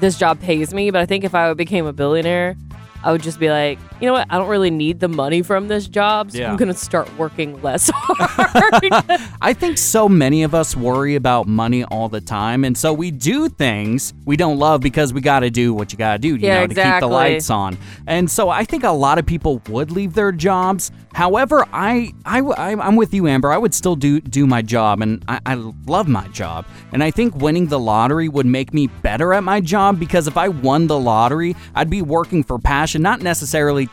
this 0.00 0.18
job 0.18 0.40
pays 0.40 0.74
me, 0.74 0.90
but 0.90 1.00
I 1.00 1.06
think 1.06 1.22
if 1.24 1.32
I 1.34 1.54
became 1.54 1.86
a 1.86 1.92
billionaire, 1.92 2.56
I 3.02 3.12
would 3.12 3.22
just 3.22 3.40
be 3.40 3.48
like, 3.50 3.78
you 4.00 4.06
know 4.06 4.12
what? 4.12 4.26
I 4.30 4.36
don't 4.38 4.48
really 4.48 4.70
need 4.70 5.00
the 5.00 5.08
money 5.08 5.42
from 5.42 5.68
this 5.68 5.86
job, 5.88 6.30
so 6.32 6.38
Yeah. 6.38 6.50
I'm 6.50 6.56
gonna 6.56 6.74
start 6.74 7.08
working 7.18 7.60
less 7.62 7.90
hard. 7.94 9.20
I 9.40 9.52
think 9.52 9.78
so 9.78 10.08
many 10.08 10.42
of 10.42 10.54
us 10.54 10.76
worry 10.76 11.14
about 11.14 11.46
money 11.46 11.84
all 11.84 12.08
the 12.08 12.20
time, 12.20 12.64
and 12.64 12.76
so 12.76 12.92
we 12.92 13.10
do 13.10 13.48
things 13.48 14.12
we 14.24 14.36
don't 14.36 14.58
love 14.58 14.80
because 14.80 15.12
we 15.12 15.20
got 15.20 15.40
to 15.40 15.50
do 15.50 15.72
what 15.74 15.92
you 15.92 15.98
got 15.98 16.12
to 16.12 16.18
do, 16.18 16.36
you 16.36 16.46
Yeah, 16.46 16.60
know, 16.60 16.66
to 16.68 16.74
keep 16.74 17.00
the 17.00 17.06
lights 17.06 17.50
on. 17.50 17.78
And 18.06 18.30
so 18.30 18.48
I 18.50 18.64
think 18.64 18.84
a 18.84 18.90
lot 18.90 19.18
of 19.18 19.26
people 19.26 19.62
would 19.68 19.90
leave 19.90 20.14
their 20.14 20.32
jobs. 20.32 20.90
However, 21.12 21.66
I, 21.72 22.12
I, 22.24 22.40
I 22.40 22.70
I'm 22.70 22.96
with 22.96 23.12
you, 23.12 23.26
Amber. 23.26 23.50
I 23.52 23.58
would 23.58 23.74
still 23.74 23.96
do 23.96 24.20
do 24.20 24.46
my 24.46 24.62
job, 24.62 25.00
and 25.00 25.24
I, 25.28 25.40
I 25.44 25.54
love 25.54 26.08
my 26.08 26.28
job. 26.28 26.66
And 26.92 27.02
I 27.02 27.10
think 27.10 27.34
winning 27.36 27.66
the 27.66 27.78
lottery 27.78 28.28
would 28.28 28.46
make 28.46 28.72
me 28.72 28.86
better 28.86 29.34
at 29.34 29.42
my 29.42 29.60
job 29.60 29.98
because 29.98 30.28
if 30.28 30.36
I 30.36 30.48
won 30.48 30.86
the 30.86 30.98
lottery, 30.98 31.56
I'd 31.74 31.90
be 31.90 32.02
working 32.02 32.44
for 32.44 32.58
passion, 32.58 33.02
not 33.02 33.22
necessarily 33.22 33.88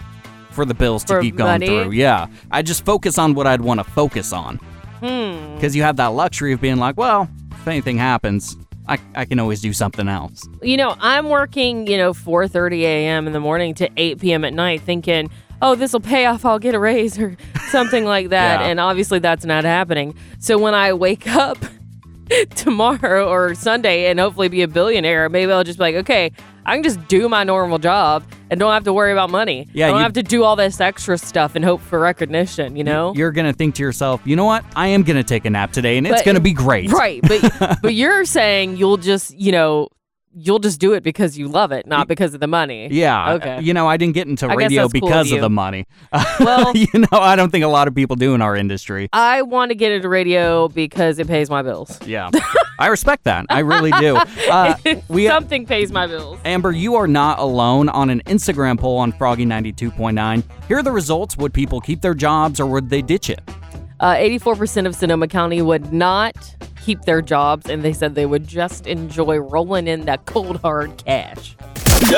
for 0.51 0.65
the 0.65 0.73
bills 0.73 1.03
to 1.05 1.15
For 1.15 1.21
keep 1.21 1.35
going 1.35 1.51
money? 1.51 1.67
through. 1.67 1.91
Yeah, 1.91 2.27
I 2.51 2.61
just 2.61 2.85
focus 2.85 3.17
on 3.17 3.33
what 3.33 3.47
I'd 3.47 3.61
want 3.61 3.79
to 3.79 3.83
focus 3.83 4.33
on 4.33 4.57
hmm. 4.99 5.55
because 5.55 5.75
you 5.75 5.83
have 5.83 5.95
that 5.97 6.07
luxury 6.07 6.53
of 6.53 6.61
being 6.61 6.77
like, 6.77 6.97
well, 6.97 7.29
if 7.51 7.67
anything 7.67 7.97
happens, 7.97 8.57
I, 8.87 8.97
I 9.15 9.25
can 9.25 9.39
always 9.39 9.61
do 9.61 9.73
something 9.73 10.07
else. 10.07 10.47
You 10.61 10.77
know, 10.77 10.95
I'm 10.99 11.29
working, 11.29 11.87
you 11.87 11.97
know, 11.97 12.13
4:30 12.13 12.81
a.m. 12.81 13.27
in 13.27 13.33
the 13.33 13.39
morning 13.39 13.73
to 13.75 13.89
8 13.97 14.19
p.m. 14.19 14.45
at 14.45 14.53
night, 14.53 14.81
thinking, 14.81 15.29
"Oh, 15.61 15.75
this 15.75 15.93
will 15.93 15.99
pay 15.99 16.25
off. 16.25 16.45
I'll 16.45 16.59
get 16.59 16.75
a 16.75 16.79
raise 16.79 17.17
or 17.19 17.35
something 17.69 18.05
like 18.05 18.29
that." 18.29 18.61
Yeah. 18.61 18.67
And 18.67 18.79
obviously, 18.79 19.19
that's 19.19 19.45
not 19.45 19.63
happening. 19.63 20.15
So 20.39 20.57
when 20.57 20.73
I 20.73 20.93
wake 20.93 21.27
up 21.35 21.57
tomorrow 22.55 23.29
or 23.29 23.55
Sunday 23.55 24.09
and 24.09 24.19
hopefully 24.19 24.49
be 24.49 24.61
a 24.61 24.67
billionaire, 24.67 25.29
maybe 25.29 25.51
I'll 25.51 25.63
just 25.63 25.77
be 25.79 25.83
like, 25.83 25.95
"Okay, 25.95 26.31
I 26.65 26.75
can 26.75 26.83
just 26.83 27.05
do 27.07 27.29
my 27.29 27.43
normal 27.43 27.77
job 27.79 28.23
and 28.49 28.59
don't 28.59 28.71
have 28.73 28.83
to 28.85 28.93
worry 28.93 29.11
about 29.11 29.29
money. 29.29 29.67
Yeah, 29.73 29.87
I 29.87 29.89
don't 29.89 29.97
you- 29.99 30.03
have 30.03 30.13
to 30.13 30.23
do 30.23 30.43
all 30.43 30.55
this 30.55 30.79
extra 30.81 31.17
stuff 31.17 31.55
and 31.55 31.63
hope 31.63 31.81
for 31.81 31.99
recognition." 31.99 32.75
You 32.75 32.83
know. 32.83 33.13
You're 33.15 33.31
gonna 33.31 33.53
think 33.53 33.75
to 33.75 33.83
yourself, 33.83 34.21
you 34.25 34.35
know 34.35 34.45
what? 34.45 34.65
I 34.75 34.87
am 34.89 35.03
gonna 35.03 35.23
take 35.23 35.45
a 35.45 35.49
nap 35.49 35.71
today, 35.71 35.97
and 35.97 36.05
it's 36.05 36.23
gonna 36.23 36.39
be 36.39 36.53
great. 36.53 36.91
Right, 36.91 37.21
but 37.21 37.77
but 37.81 37.93
you're 37.93 38.25
saying 38.25 38.77
you'll 38.77 38.97
just, 38.97 39.37
you 39.37 39.51
know, 39.51 39.89
you'll 40.39 40.59
just 40.59 40.79
do 40.79 40.93
it 40.93 41.03
because 41.03 41.37
you 41.37 41.47
love 41.47 41.71
it, 41.71 41.87
not 41.87 42.07
because 42.07 42.33
of 42.33 42.39
the 42.39 42.47
money. 42.47 42.87
Yeah. 42.91 43.33
Okay. 43.33 43.61
You 43.61 43.73
know, 43.73 43.87
I 43.87 43.97
didn't 43.97 44.13
get 44.13 44.27
into 44.27 44.45
I 44.47 44.53
radio 44.53 44.83
that's 44.83 44.93
cool 44.93 45.07
of 45.07 45.11
because 45.11 45.31
of 45.31 45.41
the 45.41 45.49
money. 45.49 45.85
Well- 46.39 46.75
you 46.75 46.87
know, 46.93 47.07
I 47.19 47.35
don't 47.35 47.51
think 47.51 47.63
a 47.65 47.67
lot 47.69 47.87
of 47.87 47.95
people 47.95 48.15
do 48.15 48.33
in 48.35 48.41
our 48.41 48.55
industry. 48.55 49.09
I 49.11 49.41
want 49.41 49.69
to 49.69 49.75
get 49.75 49.91
into 49.91 50.07
radio 50.09 50.67
because 50.67 51.19
it 51.19 51.27
pays 51.27 51.49
my 51.49 51.61
bills. 51.61 51.99
Yeah. 52.05 52.29
I 52.79 52.87
respect 52.87 53.23
that. 53.23 53.45
I 53.49 53.59
really 53.59 53.91
do. 53.91 54.17
Uh, 54.47 54.75
we 55.09 55.27
Something 55.27 55.65
pays 55.65 55.91
my 55.91 56.07
bills. 56.07 56.39
Amber, 56.45 56.71
you 56.71 56.95
are 56.95 57.07
not 57.07 57.39
alone 57.39 57.89
on 57.89 58.09
an 58.09 58.21
Instagram 58.27 58.79
poll 58.79 58.97
on 58.97 59.11
Froggy 59.11 59.45
92.9. 59.45 60.43
Here 60.67 60.77
are 60.77 60.83
the 60.83 60.91
results. 60.91 61.35
Would 61.37 61.53
people 61.53 61.81
keep 61.81 62.01
their 62.01 62.13
jobs 62.13 62.59
or 62.59 62.65
would 62.67 62.89
they 62.89 63.01
ditch 63.01 63.29
it? 63.29 63.41
Uh, 63.99 64.15
84% 64.15 64.85
of 64.85 64.95
Sonoma 64.95 65.27
County 65.27 65.61
would 65.61 65.91
not 65.91 66.55
keep 66.87 67.01
their 67.01 67.21
jobs, 67.21 67.69
and 67.69 67.83
they 67.83 67.91
said 67.91 68.15
they 68.15 68.25
would 68.25 68.47
just 68.47 68.87
enjoy 68.87 69.37
rolling 69.37 69.89
in 69.89 70.05
that 70.05 70.25
cold 70.25 70.61
hard 70.61 70.95
cash. 70.95 71.57
With 71.99 72.15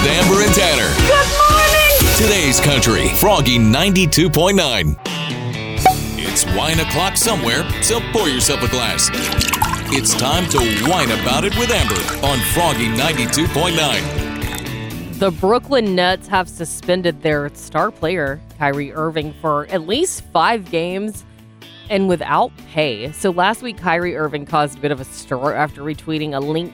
Amber 0.00 0.40
and 0.40 0.54
Tanner. 0.54 0.88
Good 1.06 1.28
morning. 1.36 2.16
Today's 2.16 2.58
country, 2.58 3.10
Froggy 3.16 3.58
92.9. 3.58 4.96
It's 6.18 6.46
wine 6.56 6.80
o'clock 6.80 7.18
somewhere, 7.18 7.70
so 7.82 8.00
pour 8.12 8.30
yourself 8.30 8.62
a 8.62 8.68
glass. 8.68 9.10
It's 9.92 10.14
time 10.14 10.48
to 10.48 10.58
whine 10.88 11.10
about 11.20 11.44
it 11.44 11.54
with 11.58 11.70
Amber 11.70 12.00
on 12.26 12.38
Froggy 12.54 12.88
92.9. 12.88 15.18
The 15.18 15.32
Brooklyn 15.32 15.94
Nets 15.94 16.28
have 16.28 16.48
suspended 16.48 17.20
their 17.20 17.54
star 17.54 17.90
player, 17.90 18.40
Kyrie 18.56 18.94
Irving, 18.94 19.34
for 19.42 19.66
at 19.66 19.86
least 19.86 20.22
five 20.32 20.70
games 20.70 21.26
and 21.90 22.08
without 22.08 22.52
pay. 22.68 23.12
So 23.12 23.30
last 23.30 23.62
week, 23.62 23.78
Kyrie 23.78 24.16
Irving 24.16 24.46
caused 24.46 24.78
a 24.78 24.80
bit 24.80 24.90
of 24.90 25.00
a 25.00 25.04
stir 25.04 25.54
after 25.54 25.82
retweeting 25.82 26.34
a 26.34 26.40
link 26.40 26.72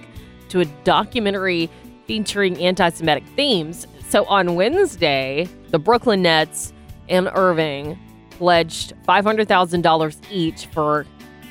to 0.49 0.61
a 0.61 0.65
documentary 0.85 1.71
featuring 2.07 2.59
anti 2.59 2.89
Semitic 2.91 3.25
themes. 3.37 3.87
So 4.09 4.25
on 4.27 4.55
Wednesday, 4.55 5.49
the 5.71 5.79
Brooklyn 5.79 6.23
Nets 6.23 6.73
and 7.09 7.31
Irving 7.35 7.99
pledged 8.31 8.95
$500,000 9.07 10.17
each 10.31 10.67
for 10.67 11.07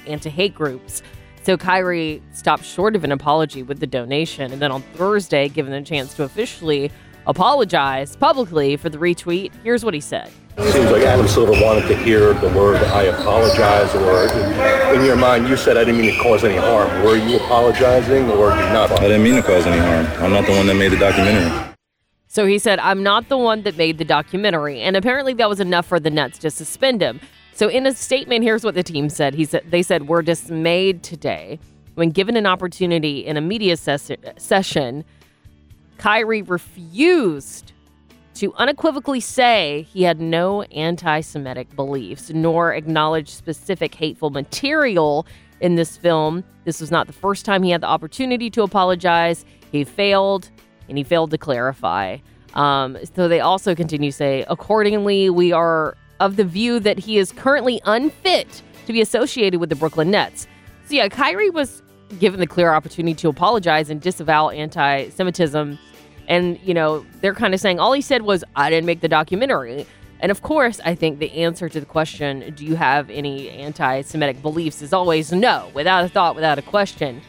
anti 0.08 0.30
hate 0.30 0.54
groups. 0.54 1.02
So 1.44 1.58
Kyrie 1.58 2.22
stopped 2.34 2.64
short 2.64 2.96
of 2.96 3.04
an 3.04 3.12
apology 3.12 3.64
with 3.64 3.80
the 3.80 3.88
donation. 3.88 4.52
And 4.52 4.62
then 4.62 4.72
on 4.72 4.84
Thursday, 4.94 5.50
given 5.50 5.72
the 5.72 5.82
chance 5.82 6.14
to 6.16 6.24
officially 6.24 6.92
apologize 7.28 8.16
publicly 8.16 8.78
for 8.78 8.90
the 8.90 8.98
retweet, 8.98 9.52
here's 9.64 9.84
what 9.84 9.94
he 9.94 10.00
said. 10.00 10.32
Seems 10.58 10.92
like 10.92 11.04
Adam 11.04 11.28
Silver 11.28 11.54
wanted 11.54 11.88
to 11.88 11.96
hear 11.96 12.34
the 12.34 12.50
word 12.50 12.78
"I 12.84 13.04
apologize," 13.04 13.96
or 13.96 14.94
in 14.94 15.06
your 15.06 15.16
mind, 15.16 15.48
you 15.48 15.56
said, 15.56 15.78
"I 15.78 15.86
didn't 15.86 16.02
mean 16.02 16.14
to 16.14 16.20
cause 16.22 16.44
any 16.44 16.58
harm." 16.58 17.04
Were 17.04 17.16
you 17.16 17.38
apologizing, 17.38 18.30
or 18.32 18.50
did 18.50 18.74
not? 18.74 18.92
I 18.92 19.08
didn't 19.08 19.24
mean 19.24 19.36
to 19.36 19.42
cause 19.42 19.66
any 19.66 19.80
harm. 19.80 20.06
I'm 20.24 20.32
not 20.32 20.46
the 20.46 20.52
one 20.52 20.68
that 20.68 20.76
made 20.76 20.92
the 20.92 20.98
documentary. 20.98 21.72
So 22.28 22.46
he 22.46 22.60
said, 22.60 22.80
I'm 22.80 23.04
not 23.04 23.28
the 23.28 23.38
one 23.38 23.64
that 23.64 23.76
made 23.76 23.98
the 23.98 24.06
documentary. 24.06 24.80
And 24.80 24.96
apparently 24.96 25.34
that 25.34 25.50
was 25.50 25.60
enough 25.60 25.86
for 25.86 26.00
the 26.00 26.10
Nets 26.10 26.38
to 26.40 26.50
suspend 26.50 27.02
him. 27.02 27.20
So 27.52 27.68
in 27.68 27.86
a 27.86 27.94
statement, 27.94 28.46
here's 28.46 28.64
what 28.64 28.74
the 28.74 28.84
team 28.84 29.10
said. 29.10 29.34
He 29.34 29.44
said 29.44 29.66
they 29.70 29.84
said, 29.84 30.08
We're 30.08 30.22
dismayed 30.22 31.04
today 31.04 31.60
when 31.96 32.10
given 32.10 32.38
an 32.38 32.46
opportunity 32.46 33.26
in 33.26 33.36
a 33.36 33.42
media 33.42 33.76
ses- 33.76 34.12
session, 34.38 35.04
Kyrie 36.02 36.42
refused 36.42 37.74
to 38.34 38.52
unequivocally 38.56 39.20
say 39.20 39.86
he 39.94 40.02
had 40.02 40.20
no 40.20 40.64
anti 40.64 41.22
Semitic 41.22 41.76
beliefs, 41.76 42.32
nor 42.32 42.74
acknowledge 42.74 43.30
specific 43.30 43.94
hateful 43.94 44.32
material 44.32 45.28
in 45.60 45.76
this 45.76 45.98
film. 45.98 46.44
This 46.64 46.82
was 46.82 46.90
not 46.90 47.06
the 47.06 47.14
first 47.14 47.46
time 47.46 47.62
he 47.62 47.70
had 47.70 47.82
the 47.82 47.88
opportunity 47.88 48.50
to 48.50 48.64
apologize. 48.64 49.46
He 49.72 49.84
failed, 49.84 50.50
and 50.90 50.98
he 50.98 51.04
failed 51.04 51.30
to 51.30 51.38
clarify. 51.38 52.18
Um, 52.56 52.98
so 53.16 53.28
they 53.28 53.40
also 53.40 53.76
continue 53.76 54.10
to 54.10 54.18
say, 54.18 54.44
accordingly, 54.50 55.30
we 55.30 55.52
are 55.52 55.96
of 56.20 56.36
the 56.36 56.44
view 56.44 56.80
that 56.80 56.98
he 56.98 57.20
is 57.20 57.32
currently 57.32 57.80
unfit 57.86 58.64
to 58.88 58.94
be 58.94 59.02
associated 59.02 59.60
with 59.60 59.70
the 59.70 59.76
Brooklyn 59.76 60.10
Nets. 60.10 60.48
So 60.86 60.96
yeah, 60.96 61.10
Kyrie 61.10 61.52
was 61.52 61.84
given 62.18 62.40
the 62.40 62.48
clear 62.48 62.74
opportunity 62.74 63.14
to 63.14 63.30
apologize 63.30 63.92
and 63.92 64.02
disavow 64.02 64.50
anti 64.50 65.10
Semitism. 65.10 65.78
And, 66.32 66.58
you 66.64 66.74
know, 66.74 67.06
they're 67.20 67.36
kind 67.36 67.54
of 67.54 67.60
saying 67.60 67.82
all 67.82 67.92
he 67.92 68.00
said 68.00 68.22
was, 68.22 68.42
I 68.56 68.70
didn't 68.70 68.86
make 68.86 69.02
the 69.02 69.10
documentary. 69.10 69.86
And 70.22 70.32
of 70.32 70.44
course, 70.44 70.80
I 70.86 70.96
think 70.96 71.20
the 71.20 71.30
answer 71.34 71.68
to 71.68 71.78
the 71.78 71.86
question, 71.86 72.54
do 72.56 72.66
you 72.66 72.76
have 72.78 73.10
any 73.10 73.50
anti 73.50 74.02
Semitic 74.04 74.42
beliefs, 74.42 74.82
is 74.82 74.94
always 74.94 75.34
no, 75.34 75.70
without 75.74 76.06
a 76.06 76.08
thought, 76.08 76.36
without 76.36 76.58
a 76.58 76.62
question. 76.62 77.22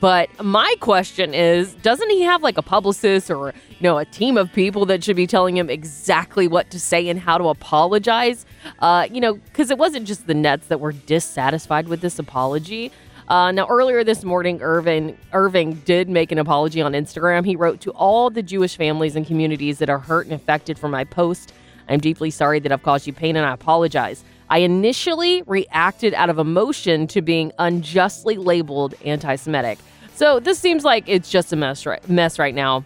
But 0.00 0.42
my 0.42 0.74
question 0.80 1.34
is, 1.34 1.74
doesn't 1.74 2.08
he 2.08 2.22
have 2.22 2.42
like 2.42 2.56
a 2.56 2.62
publicist 2.62 3.30
or, 3.30 3.52
you 3.68 3.82
know, 3.82 3.98
a 3.98 4.06
team 4.06 4.38
of 4.38 4.50
people 4.54 4.86
that 4.86 5.04
should 5.04 5.16
be 5.16 5.26
telling 5.26 5.54
him 5.54 5.68
exactly 5.68 6.48
what 6.48 6.70
to 6.70 6.80
say 6.80 7.10
and 7.10 7.20
how 7.20 7.36
to 7.36 7.48
apologize? 7.48 8.46
Uh, 8.78 9.06
you 9.12 9.20
know, 9.20 9.34
because 9.34 9.70
it 9.70 9.76
wasn't 9.76 10.06
just 10.06 10.26
the 10.26 10.34
Nets 10.34 10.68
that 10.68 10.80
were 10.80 10.92
dissatisfied 10.92 11.88
with 11.88 12.00
this 12.00 12.18
apology. 12.18 12.90
Uh, 13.28 13.50
now, 13.52 13.66
earlier 13.68 14.04
this 14.04 14.22
morning, 14.22 14.60
Irving 14.60 15.16
Irving 15.32 15.74
did 15.86 16.10
make 16.10 16.30
an 16.30 16.38
apology 16.38 16.82
on 16.82 16.92
Instagram. 16.92 17.46
He 17.46 17.56
wrote 17.56 17.80
to 17.80 17.90
all 17.92 18.28
the 18.28 18.42
Jewish 18.42 18.76
families 18.76 19.16
and 19.16 19.26
communities 19.26 19.78
that 19.78 19.88
are 19.88 19.98
hurt 19.98 20.26
and 20.26 20.34
affected 20.34 20.78
from 20.78 20.90
my 20.90 21.04
post. 21.04 21.52
I'm 21.88 22.00
deeply 22.00 22.30
sorry 22.30 22.60
that 22.60 22.70
I've 22.70 22.82
caused 22.82 23.06
you 23.06 23.14
pain, 23.14 23.36
and 23.36 23.46
I 23.46 23.54
apologize. 23.54 24.24
I 24.50 24.58
initially 24.58 25.42
reacted 25.46 26.12
out 26.12 26.28
of 26.28 26.38
emotion 26.38 27.06
to 27.08 27.22
being 27.22 27.50
unjustly 27.58 28.36
labeled 28.36 28.94
anti-Semitic. 29.04 29.78
So 30.14 30.38
this 30.38 30.58
seems 30.58 30.84
like 30.84 31.08
it's 31.08 31.30
just 31.30 31.52
a 31.52 31.56
mess 31.56 31.86
right, 31.86 32.06
mess 32.08 32.38
right 32.38 32.54
now. 32.54 32.84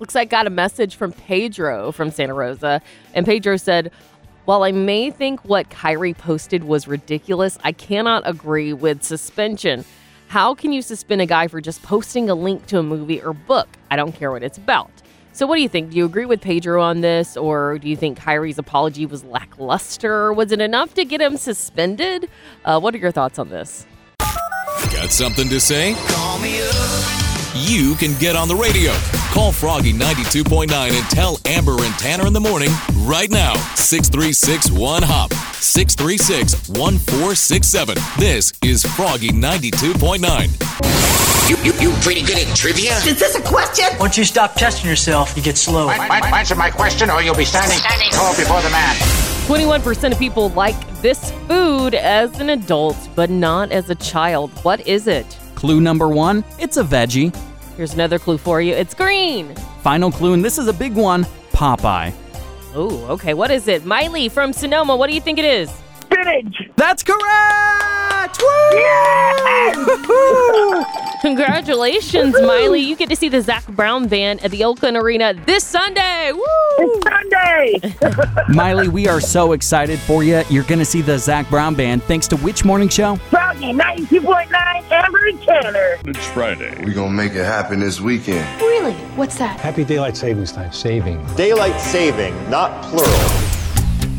Looks 0.00 0.14
like 0.14 0.28
I 0.28 0.30
got 0.30 0.46
a 0.46 0.50
message 0.50 0.96
from 0.96 1.12
Pedro 1.12 1.92
from 1.92 2.10
Santa 2.10 2.34
Rosa, 2.34 2.82
and 3.14 3.24
Pedro 3.24 3.56
said, 3.56 3.92
"While 4.46 4.62
I 4.62 4.72
may 4.72 5.10
think 5.10 5.40
what 5.44 5.68
Kyrie 5.68 6.14
posted 6.14 6.64
was 6.64 6.88
ridiculous, 6.88 7.58
I 7.62 7.72
cannot 7.72 8.22
agree 8.24 8.72
with 8.72 9.02
suspension. 9.02 9.84
How 10.28 10.54
can 10.54 10.72
you 10.72 10.82
suspend 10.82 11.20
a 11.20 11.26
guy 11.26 11.48
for 11.48 11.60
just 11.60 11.82
posting 11.82 12.30
a 12.30 12.34
link 12.34 12.66
to 12.66 12.78
a 12.78 12.82
movie 12.82 13.20
or 13.20 13.32
book? 13.32 13.68
I 13.90 13.96
don't 13.96 14.12
care 14.12 14.30
what 14.30 14.42
it's 14.42 14.56
about." 14.56 14.90
So, 15.32 15.46
what 15.46 15.56
do 15.56 15.62
you 15.62 15.68
think? 15.68 15.90
Do 15.90 15.98
you 15.98 16.06
agree 16.06 16.24
with 16.24 16.40
Pedro 16.40 16.80
on 16.80 17.02
this, 17.02 17.36
or 17.36 17.78
do 17.78 17.88
you 17.88 17.96
think 17.96 18.18
Kyrie's 18.18 18.56
apology 18.56 19.04
was 19.04 19.22
lackluster? 19.22 20.32
Was 20.32 20.50
it 20.50 20.62
enough 20.62 20.94
to 20.94 21.04
get 21.04 21.20
him 21.20 21.36
suspended? 21.36 22.30
Uh, 22.64 22.80
what 22.80 22.94
are 22.94 22.98
your 22.98 23.10
thoughts 23.10 23.38
on 23.38 23.50
this? 23.50 23.84
Got 24.18 25.10
something 25.10 25.48
to 25.50 25.60
say? 25.60 25.94
You 27.68 27.94
can 27.94 28.16
get 28.18 28.36
on 28.36 28.48
the 28.48 28.54
radio. 28.54 28.92
Call 29.32 29.52
Froggy 29.52 29.92
92.9 29.92 30.70
and 30.70 31.10
tell 31.10 31.38
Amber 31.44 31.82
and 31.82 31.94
Tanner 31.94 32.26
in 32.26 32.32
the 32.32 32.40
morning 32.40 32.70
right 32.98 33.30
now. 33.30 33.54
636 33.74 34.70
1 34.70 35.02
Hop. 35.02 35.32
636 35.32 36.68
1467. 36.68 37.96
This 38.18 38.52
is 38.62 38.84
Froggy 38.84 39.30
92.9. 39.30 41.48
You, 41.48 41.56
you, 41.62 41.72
you 41.78 41.96
pretty 42.02 42.22
good 42.22 42.38
at 42.38 42.56
trivia? 42.56 42.96
Is 42.98 43.18
this 43.18 43.36
a 43.36 43.42
question? 43.42 43.86
Once 44.00 44.18
you 44.18 44.24
stop 44.24 44.54
testing 44.54 44.90
yourself, 44.90 45.36
you 45.36 45.42
get 45.42 45.56
slow. 45.56 45.88
Answer 45.90 46.56
my 46.56 46.70
question 46.70 47.10
or 47.10 47.22
you'll 47.22 47.36
be 47.36 47.44
standing 47.44 47.78
tall 48.12 48.34
before 48.36 48.60
the 48.62 48.70
man. 48.70 48.96
21% 49.46 50.12
of 50.12 50.18
people 50.18 50.48
like 50.50 50.74
this 51.02 51.30
food 51.46 51.94
as 51.94 52.40
an 52.40 52.50
adult, 52.50 52.96
but 53.14 53.30
not 53.30 53.70
as 53.70 53.90
a 53.90 53.94
child. 53.94 54.50
What 54.64 54.86
is 54.88 55.06
it? 55.06 55.38
Clue 55.54 55.80
number 55.80 56.08
one 56.08 56.44
it's 56.58 56.76
a 56.76 56.84
veggie. 56.84 57.32
Here's 57.76 57.92
another 57.94 58.18
clue 58.18 58.38
for 58.38 58.62
you 58.62 58.72
it's 58.72 58.94
green. 58.94 59.54
Final 59.82 60.10
clue, 60.10 60.32
and 60.32 60.44
this 60.44 60.58
is 60.58 60.66
a 60.66 60.72
big 60.72 60.94
one 60.94 61.24
Popeye. 61.52 62.12
Oh, 62.74 63.06
okay. 63.10 63.34
What 63.34 63.50
is 63.50 63.68
it? 63.68 63.84
Miley 63.84 64.28
from 64.28 64.52
Sonoma, 64.52 64.96
what 64.96 65.08
do 65.08 65.14
you 65.14 65.20
think 65.20 65.38
it 65.38 65.44
is? 65.44 65.70
Spinach. 66.00 66.56
That's 66.76 67.02
correct! 67.02 68.42
Woo! 70.08 70.84
Congratulations, 71.26 72.40
Miley. 72.40 72.78
You 72.82 72.94
get 72.94 73.08
to 73.08 73.16
see 73.16 73.28
the 73.28 73.40
Zac 73.40 73.66
Brown 73.66 74.06
Band 74.06 74.44
at 74.44 74.52
the 74.52 74.62
Oakland 74.62 74.96
Arena 74.96 75.34
this 75.34 75.64
Sunday. 75.64 76.30
Woo! 76.30 76.44
It's 76.78 77.02
Sunday. 77.02 77.96
Miley, 78.54 78.86
we 78.86 79.08
are 79.08 79.20
so 79.20 79.50
excited 79.50 79.98
for 79.98 80.22
you. 80.22 80.44
You're 80.48 80.62
going 80.62 80.78
to 80.78 80.84
see 80.84 81.02
the 81.02 81.18
Zac 81.18 81.50
Brown 81.50 81.74
Band 81.74 82.04
thanks 82.04 82.28
to 82.28 82.36
which 82.36 82.64
morning 82.64 82.88
show? 82.88 83.16
Froggy 83.16 83.72
92.9, 83.72 84.92
Amber 84.92 85.26
and 85.26 85.42
Tanner. 85.42 85.96
It's 86.04 86.24
Friday. 86.28 86.70
We're 86.84 86.94
going 86.94 87.10
to 87.10 87.16
make 87.16 87.32
it 87.32 87.44
happen 87.44 87.80
this 87.80 88.00
weekend. 88.00 88.46
Really? 88.60 88.94
What's 89.16 89.36
that? 89.38 89.58
Happy 89.58 89.84
Daylight 89.84 90.16
Savings 90.16 90.52
Time. 90.52 90.70
Saving. 90.70 91.26
Daylight 91.34 91.80
saving, 91.80 92.34
not 92.48 92.84
plural. 92.84 93.46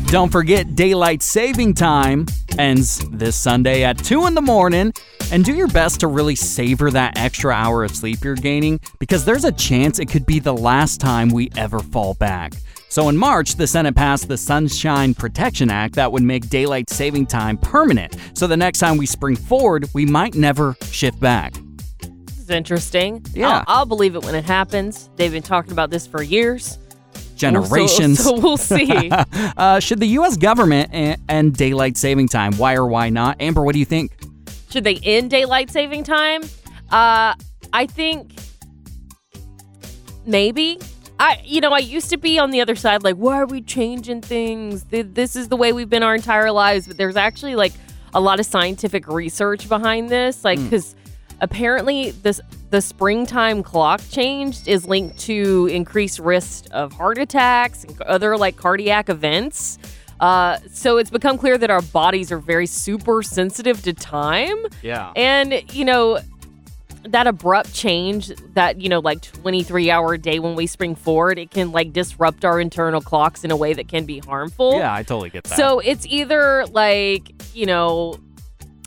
Don't 0.08 0.30
forget, 0.30 0.74
daylight 0.74 1.22
saving 1.22 1.72
time 1.72 2.26
ends 2.58 2.98
this 3.10 3.34
Sunday 3.34 3.82
at 3.82 3.96
2 3.96 4.26
in 4.26 4.34
the 4.34 4.42
morning. 4.42 4.92
And 5.30 5.44
do 5.44 5.54
your 5.54 5.68
best 5.68 6.00
to 6.00 6.06
really 6.06 6.34
savor 6.34 6.90
that 6.90 7.18
extra 7.18 7.52
hour 7.52 7.84
of 7.84 7.94
sleep 7.94 8.24
you're 8.24 8.34
gaining 8.34 8.80
because 8.98 9.26
there's 9.26 9.44
a 9.44 9.52
chance 9.52 9.98
it 9.98 10.06
could 10.06 10.24
be 10.24 10.38
the 10.38 10.54
last 10.54 11.00
time 11.00 11.28
we 11.28 11.50
ever 11.54 11.80
fall 11.80 12.14
back. 12.14 12.54
So 12.88 13.10
in 13.10 13.16
March, 13.16 13.56
the 13.56 13.66
Senate 13.66 13.94
passed 13.94 14.28
the 14.28 14.38
Sunshine 14.38 15.12
Protection 15.12 15.70
Act 15.70 15.96
that 15.96 16.10
would 16.10 16.22
make 16.22 16.48
daylight 16.48 16.88
saving 16.88 17.26
time 17.26 17.58
permanent. 17.58 18.16
So 18.32 18.46
the 18.46 18.56
next 18.56 18.78
time 18.78 18.96
we 18.96 19.04
spring 19.04 19.36
forward, 19.36 19.86
we 19.92 20.06
might 20.06 20.34
never 20.34 20.74
shift 20.90 21.20
back. 21.20 21.52
This 22.00 22.38
is 22.38 22.50
interesting. 22.50 23.22
Yeah. 23.34 23.64
I'll, 23.68 23.80
I'll 23.80 23.86
believe 23.86 24.16
it 24.16 24.24
when 24.24 24.34
it 24.34 24.46
happens. 24.46 25.10
They've 25.16 25.30
been 25.30 25.42
talking 25.42 25.72
about 25.72 25.90
this 25.90 26.06
for 26.06 26.22
years. 26.22 26.78
Generations. 27.36 28.24
So, 28.24 28.30
so 28.36 28.40
we'll 28.40 28.56
see. 28.56 29.10
uh, 29.58 29.78
should 29.78 30.00
the 30.00 30.06
U.S. 30.06 30.38
government 30.38 30.94
e- 30.94 31.16
end 31.28 31.54
daylight 31.54 31.98
saving 31.98 32.28
time? 32.28 32.54
Why 32.54 32.76
or 32.76 32.86
why 32.86 33.10
not? 33.10 33.40
Amber, 33.42 33.62
what 33.62 33.74
do 33.74 33.78
you 33.78 33.84
think? 33.84 34.10
Should 34.70 34.84
they 34.84 34.96
end 35.02 35.30
daylight 35.30 35.70
saving 35.70 36.04
time? 36.04 36.42
Uh, 36.90 37.34
I 37.72 37.86
think 37.86 38.32
maybe. 40.26 40.78
I, 41.20 41.40
you 41.44 41.60
know, 41.60 41.72
I 41.72 41.78
used 41.78 42.10
to 42.10 42.16
be 42.16 42.38
on 42.38 42.52
the 42.52 42.60
other 42.60 42.76
side, 42.76 43.02
like, 43.02 43.16
why 43.16 43.40
are 43.40 43.46
we 43.46 43.60
changing 43.60 44.20
things? 44.20 44.84
This 44.84 45.34
is 45.34 45.48
the 45.48 45.56
way 45.56 45.72
we've 45.72 45.90
been 45.90 46.04
our 46.04 46.14
entire 46.14 46.52
lives. 46.52 46.86
But 46.86 46.96
there's 46.96 47.16
actually 47.16 47.56
like 47.56 47.72
a 48.14 48.20
lot 48.20 48.38
of 48.38 48.46
scientific 48.46 49.08
research 49.08 49.68
behind 49.68 50.10
this, 50.10 50.44
like, 50.44 50.62
because 50.62 50.94
apparently 51.40 52.10
this 52.10 52.40
the 52.70 52.80
springtime 52.80 53.62
clock 53.62 54.00
change 54.10 54.66
is 54.68 54.86
linked 54.86 55.18
to 55.18 55.68
increased 55.72 56.18
risk 56.18 56.66
of 56.70 56.92
heart 56.92 57.16
attacks 57.18 57.84
and 57.84 58.00
other 58.02 58.36
like 58.36 58.56
cardiac 58.56 59.08
events. 59.08 59.78
Uh, 60.20 60.58
so 60.72 60.96
it's 60.98 61.10
become 61.10 61.38
clear 61.38 61.56
that 61.58 61.70
our 61.70 61.82
bodies 61.82 62.32
are 62.32 62.38
very 62.38 62.66
super 62.66 63.22
sensitive 63.22 63.82
to 63.82 63.92
time. 63.92 64.56
Yeah. 64.82 65.12
And, 65.14 65.62
you 65.72 65.84
know, 65.84 66.18
that 67.04 67.26
abrupt 67.26 67.72
change, 67.72 68.32
that, 68.54 68.80
you 68.80 68.88
know, 68.88 68.98
like 68.98 69.20
23 69.22 69.90
hour 69.90 70.16
day 70.16 70.38
when 70.38 70.54
we 70.54 70.66
spring 70.66 70.94
forward, 70.94 71.38
it 71.38 71.50
can 71.50 71.72
like 71.72 71.92
disrupt 71.92 72.44
our 72.44 72.60
internal 72.60 73.00
clocks 73.00 73.44
in 73.44 73.50
a 73.50 73.56
way 73.56 73.72
that 73.72 73.88
can 73.88 74.04
be 74.04 74.18
harmful. 74.18 74.78
Yeah, 74.78 74.92
I 74.92 75.02
totally 75.02 75.30
get 75.30 75.44
that. 75.44 75.56
So 75.56 75.78
it's 75.78 76.06
either 76.06 76.66
like, 76.66 77.32
you 77.54 77.66
know, 77.66 78.18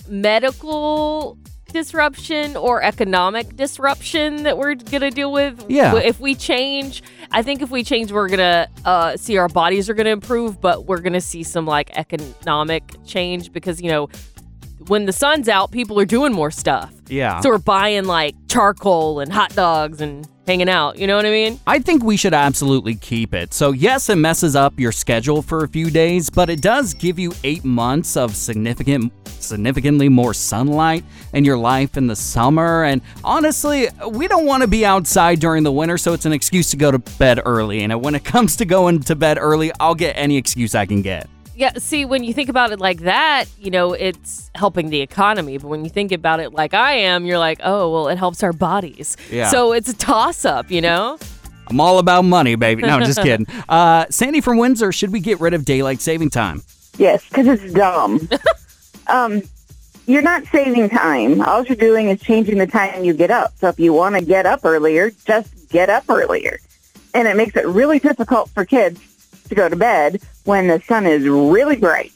medical 0.07 1.37
disruption 1.71 2.55
or 2.55 2.81
economic 2.83 3.55
disruption 3.55 4.43
that 4.43 4.57
we're 4.57 4.75
going 4.75 5.01
to 5.01 5.09
deal 5.09 5.31
with. 5.31 5.65
Yeah. 5.69 5.95
If 5.97 6.19
we 6.19 6.35
change, 6.35 7.03
I 7.31 7.41
think 7.41 7.61
if 7.61 7.69
we 7.69 7.83
change, 7.83 8.11
we're 8.11 8.27
going 8.27 8.39
to 8.39 8.69
uh, 8.85 9.17
see 9.17 9.37
our 9.37 9.47
bodies 9.47 9.89
are 9.89 9.93
going 9.93 10.05
to 10.05 10.11
improve, 10.11 10.61
but 10.61 10.85
we're 10.85 11.01
going 11.01 11.13
to 11.13 11.21
see 11.21 11.43
some 11.43 11.65
like 11.65 11.91
economic 11.97 12.83
change 13.05 13.51
because, 13.51 13.81
you 13.81 13.89
know, 13.89 14.09
when 14.87 15.05
the 15.05 15.13
sun's 15.13 15.47
out, 15.47 15.71
people 15.71 15.99
are 15.99 16.05
doing 16.05 16.33
more 16.33 16.51
stuff. 16.51 16.93
Yeah. 17.07 17.39
So 17.41 17.49
we're 17.49 17.57
buying 17.59 18.05
like 18.05 18.35
charcoal 18.47 19.19
and 19.19 19.31
hot 19.31 19.53
dogs 19.53 20.01
and 20.01 20.27
hanging 20.47 20.69
out. 20.69 20.97
You 20.97 21.07
know 21.07 21.15
what 21.15 21.25
I 21.25 21.29
mean? 21.29 21.59
I 21.67 21.79
think 21.79 22.03
we 22.03 22.17
should 22.17 22.33
absolutely 22.33 22.95
keep 22.95 23.33
it. 23.33 23.53
So, 23.53 23.71
yes, 23.71 24.09
it 24.09 24.15
messes 24.15 24.55
up 24.55 24.79
your 24.79 24.91
schedule 24.91 25.41
for 25.41 25.63
a 25.63 25.67
few 25.67 25.89
days, 25.89 26.29
but 26.29 26.49
it 26.49 26.61
does 26.61 26.93
give 26.93 27.19
you 27.19 27.33
eight 27.43 27.63
months 27.63 28.17
of 28.17 28.35
significant, 28.35 29.13
significantly 29.27 30.09
more 30.09 30.33
sunlight 30.33 31.03
in 31.33 31.45
your 31.45 31.57
life 31.57 31.97
in 31.97 32.07
the 32.07 32.15
summer. 32.15 32.83
And 32.83 33.01
honestly, 33.23 33.87
we 34.09 34.27
don't 34.27 34.45
want 34.45 34.61
to 34.61 34.67
be 34.67 34.85
outside 34.85 35.39
during 35.39 35.63
the 35.63 35.71
winter, 35.71 35.97
so 35.97 36.13
it's 36.13 36.25
an 36.25 36.33
excuse 36.33 36.71
to 36.71 36.77
go 36.77 36.91
to 36.91 36.99
bed 36.99 37.41
early. 37.45 37.81
And 37.81 38.01
when 38.01 38.15
it 38.15 38.23
comes 38.23 38.55
to 38.57 38.65
going 38.65 39.01
to 39.01 39.15
bed 39.15 39.37
early, 39.39 39.71
I'll 39.79 39.95
get 39.95 40.13
any 40.13 40.37
excuse 40.37 40.75
I 40.75 40.85
can 40.85 41.01
get. 41.01 41.29
Yeah, 41.61 41.73
see, 41.77 42.05
when 42.05 42.23
you 42.23 42.33
think 42.33 42.49
about 42.49 42.71
it 42.71 42.79
like 42.79 43.01
that, 43.01 43.45
you 43.59 43.69
know, 43.69 43.93
it's 43.93 44.49
helping 44.55 44.89
the 44.89 44.99
economy. 44.99 45.59
But 45.59 45.67
when 45.67 45.83
you 45.83 45.91
think 45.91 46.11
about 46.11 46.39
it 46.39 46.53
like 46.53 46.73
I 46.73 46.93
am, 46.93 47.23
you're 47.23 47.37
like, 47.37 47.59
oh, 47.63 47.91
well, 47.91 48.07
it 48.07 48.17
helps 48.17 48.41
our 48.41 48.51
bodies. 48.51 49.15
Yeah. 49.29 49.47
So 49.49 49.71
it's 49.71 49.87
a 49.87 49.95
toss 49.95 50.43
up, 50.43 50.71
you 50.71 50.81
know? 50.81 51.19
I'm 51.67 51.79
all 51.79 51.99
about 51.99 52.23
money, 52.23 52.55
baby. 52.55 52.81
No, 52.81 52.97
I'm 52.97 53.05
just 53.05 53.21
kidding. 53.21 53.45
Uh, 53.69 54.07
Sandy 54.09 54.41
from 54.41 54.57
Windsor, 54.57 54.91
should 54.91 55.11
we 55.11 55.19
get 55.19 55.39
rid 55.39 55.53
of 55.53 55.63
daylight 55.63 56.01
saving 56.01 56.31
time? 56.31 56.63
Yes, 56.97 57.29
because 57.29 57.45
it's 57.45 57.71
dumb. 57.73 58.27
um, 59.07 59.43
you're 60.07 60.23
not 60.23 60.43
saving 60.47 60.89
time. 60.89 61.41
All 61.43 61.63
you're 61.63 61.75
doing 61.75 62.09
is 62.09 62.19
changing 62.21 62.57
the 62.57 62.65
time 62.65 63.03
you 63.03 63.13
get 63.13 63.29
up. 63.29 63.53
So 63.59 63.67
if 63.67 63.79
you 63.79 63.93
want 63.93 64.15
to 64.15 64.25
get 64.25 64.47
up 64.47 64.65
earlier, 64.65 65.11
just 65.11 65.69
get 65.69 65.91
up 65.91 66.05
earlier. 66.09 66.57
And 67.13 67.27
it 67.27 67.37
makes 67.37 67.55
it 67.55 67.67
really 67.67 67.99
difficult 67.99 68.49
for 68.49 68.65
kids 68.65 68.99
to 69.51 69.55
go 69.55 69.69
to 69.69 69.75
bed 69.75 70.19
when 70.45 70.67
the 70.67 70.81
sun 70.87 71.05
is 71.05 71.27
really 71.27 71.75
bright. 71.75 72.11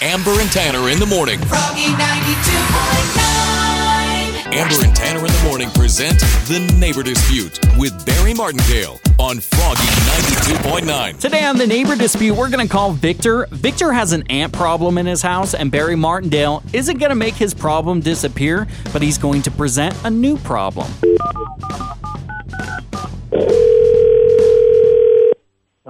Amber 0.00 0.32
and 0.32 0.50
Tanner 0.52 0.90
in 0.90 0.98
the 0.98 1.06
morning. 1.06 1.38
Froggy 1.40 1.86
92.9. 1.86 3.42
Amber 4.52 4.84
and 4.84 4.94
Tanner 4.94 5.20
in 5.20 5.32
the 5.32 5.42
morning 5.44 5.70
present 5.70 6.18
The 6.48 6.58
Neighbor 6.78 7.02
Dispute 7.02 7.58
with 7.78 8.04
Barry 8.04 8.34
Martindale 8.34 9.00
on 9.18 9.40
Froggy 9.40 9.80
92.9. 9.80 11.18
Today 11.18 11.44
on 11.46 11.56
the 11.56 11.66
neighbor 11.66 11.96
dispute, 11.96 12.36
we're 12.36 12.50
going 12.50 12.66
to 12.66 12.70
call 12.70 12.92
Victor. 12.92 13.46
Victor 13.50 13.92
has 13.92 14.12
an 14.12 14.24
ant 14.28 14.52
problem 14.52 14.98
in 14.98 15.06
his 15.06 15.22
house, 15.22 15.54
and 15.54 15.70
Barry 15.70 15.96
Martindale 15.96 16.62
isn't 16.74 16.98
going 16.98 17.08
to 17.10 17.16
make 17.16 17.34
his 17.34 17.54
problem 17.54 18.00
disappear, 18.00 18.66
but 18.92 19.00
he's 19.00 19.16
going 19.16 19.40
to 19.42 19.50
present 19.50 19.96
a 20.04 20.10
new 20.10 20.36
problem. 20.38 20.92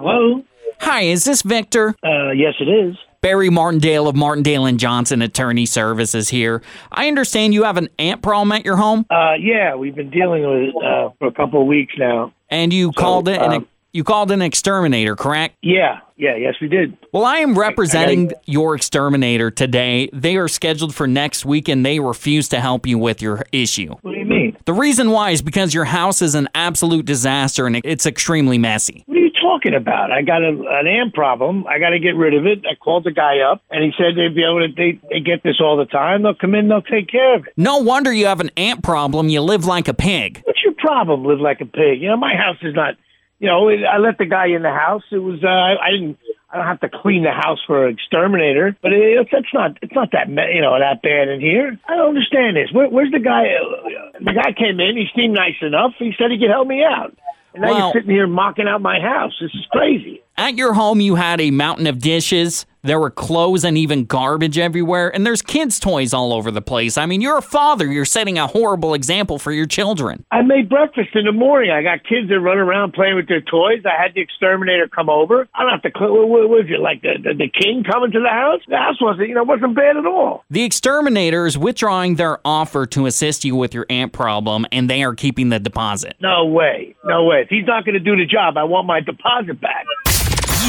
Hello? 0.05 0.43
Hi, 0.81 1.03
is 1.03 1.23
this 1.23 1.43
Victor? 1.43 1.95
Uh, 2.03 2.33
yes, 2.33 2.55
it 2.59 2.65
is. 2.69 2.97
Barry 3.21 3.51
Martindale 3.51 4.09
of 4.09 4.17
Martindale 4.17 4.67
and 4.67 4.81
Johnson 4.81 5.23
Attorney 5.23 5.65
Services 5.65 6.29
here. 6.29 6.61
I 6.91 7.07
understand 7.07 7.55
you 7.55 7.62
have 7.62 7.77
an 7.77 7.88
ant 8.01 8.21
problem 8.21 8.51
at 8.51 8.65
your 8.65 8.75
home, 8.75 9.07
Uh, 9.11 9.35
yeah, 9.35 9.77
we've 9.77 9.95
been 9.95 10.11
dealing 10.11 10.43
with 10.43 10.71
it 10.71 10.75
uh, 10.85 11.11
for 11.21 11.29
a 11.29 11.33
couple 11.33 11.61
of 11.61 11.69
weeks 11.69 11.95
now. 11.97 12.33
and 12.51 12.73
you 12.73 12.91
called 12.91 13.29
it 13.29 13.41
an 13.41 13.53
um, 13.53 13.69
you 13.93 14.03
called 14.03 14.33
an 14.33 14.43
exterminator, 14.43 15.15
correct? 15.15 15.55
Yeah, 15.62 16.01
yeah, 16.17 16.35
yes, 16.35 16.55
we 16.61 16.67
did. 16.67 16.97
Well, 17.12 17.25
I 17.25 17.37
am 17.37 17.57
representing 17.57 18.33
your 18.47 18.75
exterminator 18.75 19.53
today. 19.53 20.09
They 20.12 20.37
are 20.37 20.49
scheduled 20.49 20.97
for 20.97 21.07
next 21.07 21.45
week 21.45 21.69
and 21.69 21.87
they 21.87 22.01
refuse 22.01 22.49
to 22.49 22.61
help 22.61 22.88
you 22.88 22.99
with 22.99 23.23
your 23.23 23.45
issue. 23.53 23.91
What 24.01 24.15
do 24.15 24.19
you 24.19 24.25
mean? 24.25 24.57
The 24.65 24.73
reason 24.73 25.11
why 25.11 25.31
is 25.31 25.43
because 25.43 25.75
your 25.75 25.85
house 25.85 26.23
is 26.23 26.35
an 26.35 26.49
absolute 26.57 27.05
disaster 27.07 27.67
and 27.69 27.81
it's 27.85 28.07
extremely 28.07 28.57
messy. 28.59 29.05
What 29.07 29.19
you 29.19 29.21
talking 29.42 29.74
about? 29.74 30.12
I 30.12 30.22
got 30.22 30.42
a, 30.42 30.48
an 30.48 30.87
ant 30.87 31.12
problem. 31.12 31.66
I 31.66 31.78
got 31.78 31.90
to 31.90 31.98
get 31.98 32.14
rid 32.16 32.35
of 32.35 32.46
it. 32.46 32.64
I 32.64 32.76
called 32.76 33.05
the 33.05 33.11
guy 33.11 33.40
up, 33.40 33.62
and 33.70 33.83
he 33.83 33.90
said 33.98 34.16
they'd 34.16 34.35
be 34.35 34.44
able 34.44 34.66
to. 34.66 34.72
They, 34.74 35.00
they 35.11 35.20
get 35.20 35.42
this 35.42 35.61
all 35.61 35.76
the 35.76 35.85
time. 35.85 36.22
They'll 36.22 36.35
come 36.35 36.55
in. 36.55 36.68
They'll 36.68 36.83
take 36.83 37.09
care 37.09 37.37
of 37.37 37.46
it. 37.46 37.52
No 37.57 37.78
wonder 37.78 38.12
you 38.12 38.26
have 38.26 38.40
an 38.40 38.50
ant 38.57 38.83
problem. 38.83 39.28
You 39.28 39.40
live 39.42 39.64
like 39.64 39.88
a 39.88 39.94
pig. 39.94 40.42
What's 40.44 40.62
your 40.62 40.74
problem? 40.74 41.24
Live 41.24 41.40
like 41.40 41.61
a 41.61 41.66
pig. 41.66 42.00
You 42.00 42.09
know, 42.09 42.16
my 42.16 42.35
house 42.35 42.59
is 42.62 42.74
not. 42.74 42.94
You 43.40 43.48
know, 43.48 43.68
I 43.68 43.98
let 43.98 44.18
the 44.18 44.26
guy 44.26 44.46
in 44.55 44.62
the 44.62 44.70
house. 44.70 45.02
It 45.11 45.18
was. 45.18 45.42
Uh, 45.42 45.48
I 45.48 45.90
didn't. 45.90 46.18
I 46.52 46.59
don't 46.59 46.66
have 46.66 46.81
to 46.81 46.90
clean 46.92 47.22
the 47.24 47.33
house 47.33 47.61
for 47.66 47.87
an 47.87 47.94
exterminator, 47.94 48.76
but 48.83 48.92
it, 48.92 49.26
that's 49.33 49.48
not 49.55 49.78
it's 49.81 49.94
not 49.94 50.12
that 50.12 50.28
you 50.28 50.61
know 50.61 50.78
that 50.78 51.00
bad 51.00 51.28
in 51.28 51.40
here. 51.40 51.78
I 51.88 51.96
don't 51.96 52.11
understand 52.11 52.57
this. 52.57 52.68
Where, 52.70 52.90
where's 52.90 53.11
the 53.11 53.20
guy? 53.20 53.57
Uh, 53.57 54.20
the 54.20 54.37
guy 54.37 54.52
came 54.52 54.78
in. 54.78 54.96
He 54.96 55.09
seemed 55.16 55.35
nice 55.35 55.57
enough. 55.62 55.92
He 55.98 56.12
said 56.18 56.31
he 56.31 56.38
could 56.38 56.50
help 56.50 56.68
me 56.68 56.85
out. 56.85 57.16
And 57.55 57.62
now 57.62 57.79
you're 57.79 57.93
sitting 57.93 58.11
here 58.11 58.27
mocking 58.27 58.67
out 58.67 58.81
my 58.81 59.01
house. 59.01 59.33
This 59.41 59.51
is 59.55 59.67
crazy. 59.71 60.23
At 60.37 60.57
your 60.57 60.73
home, 60.73 61.01
you 61.01 61.17
had 61.17 61.41
a 61.41 61.51
mountain 61.51 61.87
of 61.87 61.99
dishes. 61.99 62.67
There 62.85 62.99
were 62.99 63.11
clothes 63.11 63.62
and 63.64 63.79
even 63.79 64.07
garbage 64.07 64.59
everywhere, 64.59 65.14
and 65.14 65.25
there's 65.25 65.40
kids' 65.40 65.79
toys 65.79 66.12
all 66.12 66.33
over 66.33 66.51
the 66.51 66.61
place. 66.61 66.99
I 66.99 67.07
mean, 67.07 67.21
you're 67.21 67.38
a 67.38 67.42
father. 67.42 67.87
You're 67.87 68.05
setting 68.05 68.38
a 68.38 68.49
horrible 68.49 68.92
example 68.92 69.38
for 69.38 69.53
your 69.53 69.66
children. 69.66 70.25
I 70.33 70.42
made 70.42 70.68
breakfast 70.68 71.11
in 71.14 71.27
the 71.27 71.33
morning. 71.33 71.71
I 71.71 71.85
got 71.85 72.03
kids 72.03 72.29
that 72.29 72.40
run 72.40 72.59
around 72.59 72.95
playing 72.95 73.14
with 73.14 73.29
their 73.29 73.40
toys. 73.40 73.83
I 73.87 74.03
had 74.03 74.14
the 74.14 74.21
exterminator 74.21 74.88
come 74.88 75.09
over. 75.09 75.49
I 75.55 75.62
don't 75.62 75.71
have 75.71 75.83
to. 75.83 75.92
What 76.01 76.49
was 76.49 76.66
it 76.68 76.81
like 76.81 77.03
the, 77.03 77.23
the 77.23 77.35
the 77.35 77.49
king 77.49 77.85
coming 77.88 78.11
to 78.11 78.21
the 78.21 78.29
house? 78.29 78.62
The 78.66 78.77
house 78.77 79.01
wasn't 79.01 79.29
you 79.29 79.37
know 79.37 79.45
wasn't 79.45 79.77
bad 79.77 79.97
at 79.97 80.05
all. 80.05 80.42
The 80.51 80.64
exterminator 80.64 81.47
is 81.47 81.57
withdrawing 81.57 82.16
their 82.16 82.40
offer 82.45 82.85
to 82.87 83.07
assist 83.07 83.45
you 83.45 83.55
with 83.55 83.75
your 83.75 83.87
ant 83.90 84.12
problem, 84.12 84.66
and 84.73 84.90
they 84.90 85.05
are 85.05 85.14
keeping 85.14 85.51
the 85.51 85.61
deposit. 85.61 86.16
No 86.21 86.47
way, 86.47 86.97
no 87.05 87.27
way. 87.27 87.42
If 87.42 87.49
he's 87.49 87.64
not 87.64 87.85
going 87.85 87.95
to 87.95 88.01
do 88.01 88.16
the 88.16 88.27
job, 88.27 88.57
I 88.57 88.64
want 88.64 88.88
my 88.88 88.99
deposit 88.99 89.61
back. 89.61 89.85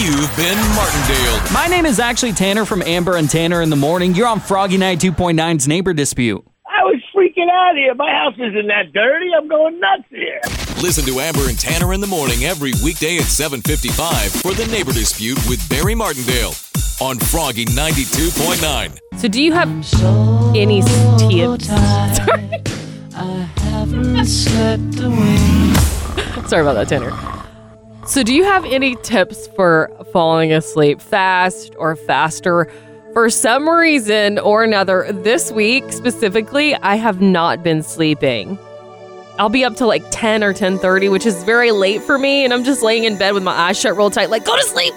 You've 0.01 0.36
been 0.36 0.58
Martindale. 0.75 1.53
My 1.53 1.67
name 1.69 1.86
is 1.86 1.99
actually 1.99 2.34
Tanner 2.34 2.65
from 2.65 2.82
Amber 2.82 3.15
and 3.17 3.29
Tanner 3.29 3.62
in 3.62 3.69
the 3.69 3.75
Morning. 3.75 4.15
You're 4.15 4.25
on 4.27 4.39
Froggy 4.39 4.75
Night 4.77 4.97
2.9's 4.97 5.67
Neighbor 5.67 5.93
Dispute. 5.93 6.43
I 6.65 6.82
was 6.84 6.99
freaking 7.15 7.47
out 7.51 7.75
here. 7.75 7.93
My 7.93 8.10
house 8.10 8.34
isn't 8.34 8.67
that 8.67 8.91
dirty. 8.91 9.29
I'm 9.38 9.47
going 9.47 9.79
nuts 9.79 10.03
here. 10.10 10.41
Listen 10.82 11.06
to 11.06 11.19
Amber 11.19 11.47
and 11.47 11.60
Tanner 11.60 11.93
in 11.93 12.01
the 12.01 12.08
morning 12.08 12.43
every 12.43 12.73
weekday 12.84 13.17
at 13.17 13.25
7:55 13.25 14.41
for 14.41 14.53
the 14.56 14.65
Neighbor 14.71 14.93
Dispute 14.93 15.38
with 15.47 15.62
Barry 15.69 15.93
Martindale 15.93 16.53
on 16.99 17.19
Froggy 17.19 17.65
92.9. 17.65 18.97
So, 19.19 19.27
do 19.27 19.43
you 19.43 19.53
have 19.53 19.69
any 20.56 20.82
tips? 20.82 21.67
Sorry 26.49 26.62
about 26.62 26.73
that, 26.73 26.88
Tanner. 26.89 27.42
So, 28.05 28.21
do 28.21 28.35
you 28.35 28.43
have 28.43 28.65
any 28.65 28.97
tips 28.97 29.47
for 29.47 29.89
falling 30.11 30.51
asleep 30.51 30.99
fast 30.99 31.73
or 31.77 31.95
faster? 31.95 32.69
For 33.13 33.29
some 33.29 33.69
reason 33.69 34.39
or 34.39 34.61
another, 34.61 35.07
this 35.09 35.53
week 35.53 35.89
specifically, 35.93 36.75
I 36.75 36.95
have 36.95 37.21
not 37.21 37.63
been 37.63 37.81
sleeping. 37.81 38.59
I'll 39.39 39.49
be 39.49 39.63
up 39.63 39.77
till 39.77 39.87
like 39.87 40.03
10 40.11 40.43
or 40.43 40.53
10:30, 40.53 41.09
which 41.09 41.25
is 41.25 41.43
very 41.45 41.71
late 41.71 42.01
for 42.01 42.17
me, 42.17 42.43
and 42.43 42.53
I'm 42.53 42.65
just 42.65 42.83
laying 42.83 43.05
in 43.05 43.17
bed 43.17 43.33
with 43.35 43.43
my 43.43 43.53
eyes 43.53 43.79
shut 43.79 43.95
real 43.95 44.09
tight, 44.09 44.29
like 44.29 44.43
go 44.43 44.57
to 44.57 44.63
sleep. 44.63 44.93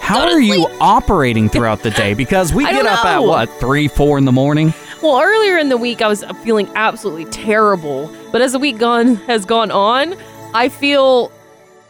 How 0.00 0.20
are 0.20 0.40
you 0.40 0.66
operating 0.78 1.48
throughout 1.48 1.82
the 1.82 1.90
day? 1.90 2.12
Because 2.12 2.52
we 2.52 2.64
get 2.70 2.84
up 2.84 3.04
at 3.06 3.20
what, 3.20 3.48
3, 3.60 3.88
4 3.88 4.18
in 4.18 4.26
the 4.26 4.32
morning? 4.32 4.74
Well, 5.02 5.20
earlier 5.22 5.56
in 5.56 5.70
the 5.70 5.78
week, 5.78 6.02
I 6.02 6.08
was 6.08 6.22
feeling 6.44 6.68
absolutely 6.74 7.24
terrible, 7.26 8.12
but 8.30 8.42
as 8.42 8.52
the 8.52 8.58
week 8.58 8.76
gone 8.78 9.16
has 9.26 9.46
gone 9.46 9.70
on, 9.70 10.14
I 10.54 10.68
feel 10.68 11.32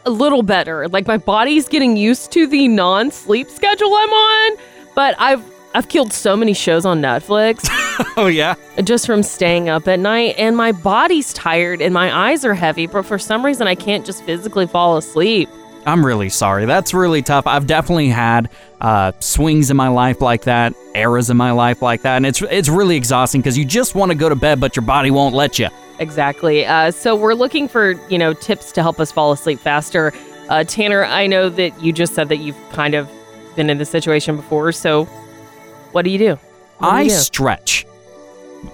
a 0.07 0.09
little 0.09 0.41
better. 0.41 0.87
Like 0.87 1.05
my 1.05 1.17
body's 1.17 1.67
getting 1.67 1.97
used 1.97 2.31
to 2.31 2.47
the 2.47 2.67
non-sleep 2.69 3.49
schedule 3.49 3.93
I'm 3.93 4.09
on. 4.09 4.57
But 4.95 5.15
I've 5.19 5.43
I've 5.75 5.89
killed 5.89 6.11
so 6.11 6.35
many 6.35 6.53
shows 6.53 6.85
on 6.85 7.01
Netflix 7.01 7.67
oh, 8.17 8.27
yeah? 8.27 8.55
just 8.83 9.05
from 9.05 9.21
staying 9.21 9.69
up 9.69 9.87
at 9.87 9.99
night, 9.99 10.35
and 10.39 10.57
my 10.57 10.71
body's 10.71 11.33
tired 11.33 11.81
and 11.81 11.93
my 11.93 12.29
eyes 12.29 12.45
are 12.45 12.55
heavy. 12.55 12.87
But 12.87 13.05
for 13.05 13.19
some 13.19 13.45
reason, 13.45 13.67
I 13.67 13.75
can't 13.75 14.05
just 14.05 14.23
physically 14.23 14.65
fall 14.65 14.97
asleep. 14.97 15.49
I'm 15.85 16.05
really 16.05 16.29
sorry. 16.29 16.65
That's 16.65 16.93
really 16.93 17.21
tough. 17.21 17.45
I've 17.45 17.67
definitely 17.67 18.09
had 18.09 18.49
uh, 18.81 19.11
swings 19.19 19.69
in 19.69 19.77
my 19.77 19.87
life 19.89 20.21
like 20.21 20.43
that, 20.43 20.73
eras 20.95 21.29
in 21.29 21.37
my 21.37 21.51
life 21.51 21.81
like 21.81 22.01
that, 22.01 22.17
and 22.17 22.25
it's 22.25 22.41
it's 22.41 22.69
really 22.69 22.95
exhausting 22.95 23.41
because 23.41 23.57
you 23.57 23.65
just 23.65 23.93
want 23.93 24.11
to 24.11 24.17
go 24.17 24.29
to 24.29 24.35
bed, 24.35 24.59
but 24.59 24.75
your 24.75 24.85
body 24.85 25.11
won't 25.11 25.35
let 25.35 25.59
you. 25.59 25.67
Exactly. 25.99 26.65
Uh, 26.65 26.91
so 26.91 27.15
we're 27.15 27.33
looking 27.33 27.67
for 27.67 27.93
you 28.09 28.17
know 28.17 28.33
tips 28.33 28.71
to 28.73 28.81
help 28.81 28.99
us 28.99 29.11
fall 29.11 29.31
asleep 29.31 29.59
faster. 29.59 30.13
Uh, 30.49 30.63
Tanner, 30.63 31.03
I 31.03 31.27
know 31.27 31.49
that 31.49 31.81
you 31.81 31.91
just 31.91 32.13
said 32.13 32.29
that 32.29 32.37
you've 32.37 32.57
kind 32.71 32.93
of 32.93 33.09
been 33.55 33.69
in 33.69 33.77
this 33.77 33.89
situation 33.89 34.35
before. 34.35 34.71
So 34.71 35.05
what 35.91 36.03
do 36.03 36.11
you 36.11 36.17
do? 36.17 36.35
What 36.77 36.89
do 36.89 36.95
I 36.95 37.01
you 37.03 37.09
do? 37.09 37.15
stretch. 37.15 37.85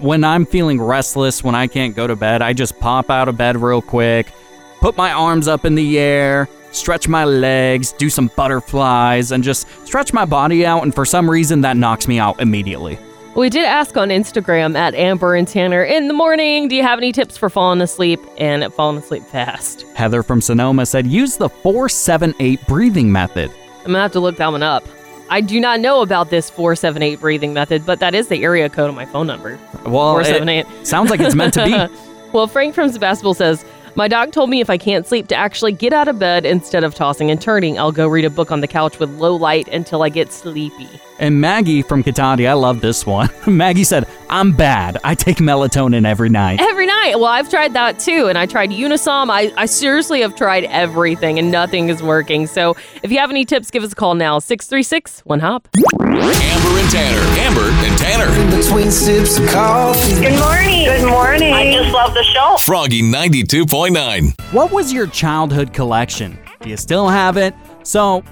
When 0.00 0.24
I'm 0.24 0.46
feeling 0.46 0.80
restless, 0.80 1.44
when 1.44 1.54
I 1.54 1.66
can't 1.66 1.94
go 1.94 2.06
to 2.06 2.16
bed, 2.16 2.42
I 2.42 2.52
just 2.52 2.78
pop 2.78 3.10
out 3.10 3.28
of 3.28 3.36
bed 3.36 3.56
real 3.56 3.82
quick, 3.82 4.32
put 4.80 4.96
my 4.96 5.12
arms 5.12 5.46
up 5.48 5.64
in 5.64 5.74
the 5.74 5.98
air, 5.98 6.48
stretch 6.72 7.06
my 7.06 7.24
legs, 7.24 7.92
do 7.92 8.08
some 8.10 8.30
butterflies, 8.34 9.30
and 9.30 9.44
just 9.44 9.68
stretch 9.86 10.12
my 10.12 10.24
body 10.24 10.64
out. 10.66 10.82
And 10.82 10.94
for 10.94 11.04
some 11.04 11.30
reason, 11.30 11.62
that 11.62 11.76
knocks 11.76 12.08
me 12.08 12.18
out 12.18 12.40
immediately. 12.40 12.98
We 13.36 13.50
did 13.50 13.64
ask 13.64 13.96
on 13.96 14.10
Instagram 14.10 14.76
at 14.76 14.94
Amber 14.94 15.34
and 15.34 15.48
Tanner 15.48 15.82
in 15.82 16.06
the 16.06 16.14
morning. 16.14 16.68
Do 16.68 16.76
you 16.76 16.84
have 16.84 17.00
any 17.00 17.10
tips 17.10 17.36
for 17.36 17.50
falling 17.50 17.80
asleep 17.80 18.20
and 18.38 18.72
falling 18.74 18.98
asleep 18.98 19.24
fast? 19.24 19.82
Heather 19.94 20.22
from 20.22 20.40
Sonoma 20.40 20.86
said 20.86 21.04
use 21.04 21.36
the 21.36 21.48
478 21.48 22.64
breathing 22.68 23.10
method. 23.10 23.50
I'm 23.78 23.86
gonna 23.86 24.02
have 24.02 24.12
to 24.12 24.20
look 24.20 24.36
that 24.36 24.52
one 24.52 24.62
up. 24.62 24.84
I 25.30 25.40
do 25.40 25.58
not 25.58 25.80
know 25.80 26.00
about 26.00 26.30
this 26.30 26.48
478 26.48 27.18
breathing 27.18 27.52
method, 27.52 27.84
but 27.84 27.98
that 27.98 28.14
is 28.14 28.28
the 28.28 28.44
area 28.44 28.68
code 28.68 28.88
on 28.88 28.94
my 28.94 29.04
phone 29.04 29.26
number. 29.26 29.58
Well, 29.84 30.16
it 30.20 30.26
478. 30.26 30.86
sounds 30.86 31.10
like 31.10 31.18
it's 31.18 31.34
meant 31.34 31.54
to 31.54 31.64
be. 31.64 31.72
well, 32.32 32.46
Frank 32.46 32.76
from 32.76 32.92
Sebastopol 32.92 33.34
says, 33.34 33.64
My 33.96 34.06
dog 34.06 34.30
told 34.30 34.48
me 34.48 34.60
if 34.60 34.70
I 34.70 34.78
can't 34.78 35.08
sleep 35.08 35.26
to 35.28 35.34
actually 35.34 35.72
get 35.72 35.92
out 35.92 36.06
of 36.06 36.20
bed 36.20 36.46
instead 36.46 36.84
of 36.84 36.94
tossing 36.94 37.32
and 37.32 37.40
turning. 37.42 37.80
I'll 37.80 37.90
go 37.90 38.06
read 38.06 38.26
a 38.26 38.30
book 38.30 38.52
on 38.52 38.60
the 38.60 38.68
couch 38.68 39.00
with 39.00 39.10
low 39.18 39.34
light 39.34 39.66
until 39.66 40.04
I 40.04 40.08
get 40.08 40.30
sleepy. 40.30 40.88
And 41.18 41.40
Maggie 41.40 41.82
from 41.82 42.02
Cotati, 42.02 42.48
I 42.48 42.54
love 42.54 42.80
this 42.80 43.06
one. 43.06 43.30
Maggie 43.46 43.84
said, 43.84 44.08
I'm 44.28 44.52
bad. 44.52 44.98
I 45.04 45.14
take 45.14 45.36
melatonin 45.36 46.06
every 46.06 46.28
night. 46.28 46.60
Every 46.60 46.86
night. 46.86 47.14
Well, 47.16 47.26
I've 47.26 47.48
tried 47.48 47.74
that 47.74 47.98
too. 48.00 48.26
And 48.26 48.36
I 48.36 48.46
tried 48.46 48.70
Unisom. 48.70 49.30
I, 49.30 49.52
I 49.56 49.66
seriously 49.66 50.22
have 50.22 50.34
tried 50.34 50.64
everything 50.64 51.38
and 51.38 51.52
nothing 51.52 51.88
is 51.88 52.02
working. 52.02 52.46
So 52.46 52.76
if 53.02 53.12
you 53.12 53.18
have 53.18 53.30
any 53.30 53.44
tips, 53.44 53.70
give 53.70 53.84
us 53.84 53.92
a 53.92 53.94
call 53.94 54.14
now 54.14 54.38
636 54.40 55.20
1 55.20 55.40
Hop. 55.40 55.68
Amber 56.00 56.78
and 56.80 56.90
Tanner. 56.90 57.20
Amber 57.40 57.70
and 57.86 57.98
Tanner. 57.98 58.56
Between 58.56 58.90
sips 58.90 59.38
of 59.38 59.48
coffee. 59.48 60.14
Good 60.20 60.38
morning. 60.38 60.84
Good 60.84 61.08
morning. 61.08 61.52
I 61.52 61.72
just 61.72 61.92
love 61.94 62.14
the 62.14 62.24
show. 62.24 62.56
Froggy 62.60 63.02
92.9. 63.02 64.40
What 64.52 64.72
was 64.72 64.92
your 64.92 65.06
childhood 65.06 65.72
collection? 65.72 66.38
Do 66.60 66.70
you 66.70 66.76
still 66.76 67.08
have 67.08 67.36
it? 67.36 67.54
So, 67.82 68.24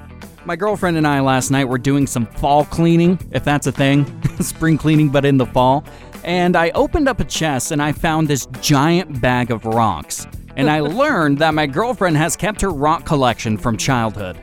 my 0.44 0.56
girlfriend 0.56 0.96
and 0.96 1.06
I 1.06 1.20
last 1.20 1.50
night 1.50 1.64
were 1.66 1.78
doing 1.78 2.06
some 2.06 2.26
fall 2.26 2.64
cleaning, 2.64 3.18
if 3.32 3.44
that's 3.44 3.66
a 3.66 3.72
thing, 3.72 4.04
spring 4.40 4.76
cleaning, 4.78 5.08
but 5.08 5.24
in 5.24 5.36
the 5.36 5.46
fall. 5.46 5.84
And 6.24 6.56
I 6.56 6.70
opened 6.70 7.08
up 7.08 7.20
a 7.20 7.24
chest 7.24 7.70
and 7.72 7.82
I 7.82 7.92
found 7.92 8.28
this 8.28 8.46
giant 8.60 9.20
bag 9.20 9.50
of 9.50 9.64
rocks. 9.64 10.26
And 10.56 10.70
I 10.70 10.80
learned 11.02 11.38
that 11.38 11.54
my 11.54 11.66
girlfriend 11.66 12.16
has 12.16 12.36
kept 12.36 12.60
her 12.60 12.70
rock 12.70 13.04
collection 13.06 13.56
from 13.56 13.76
childhood. 13.76 14.38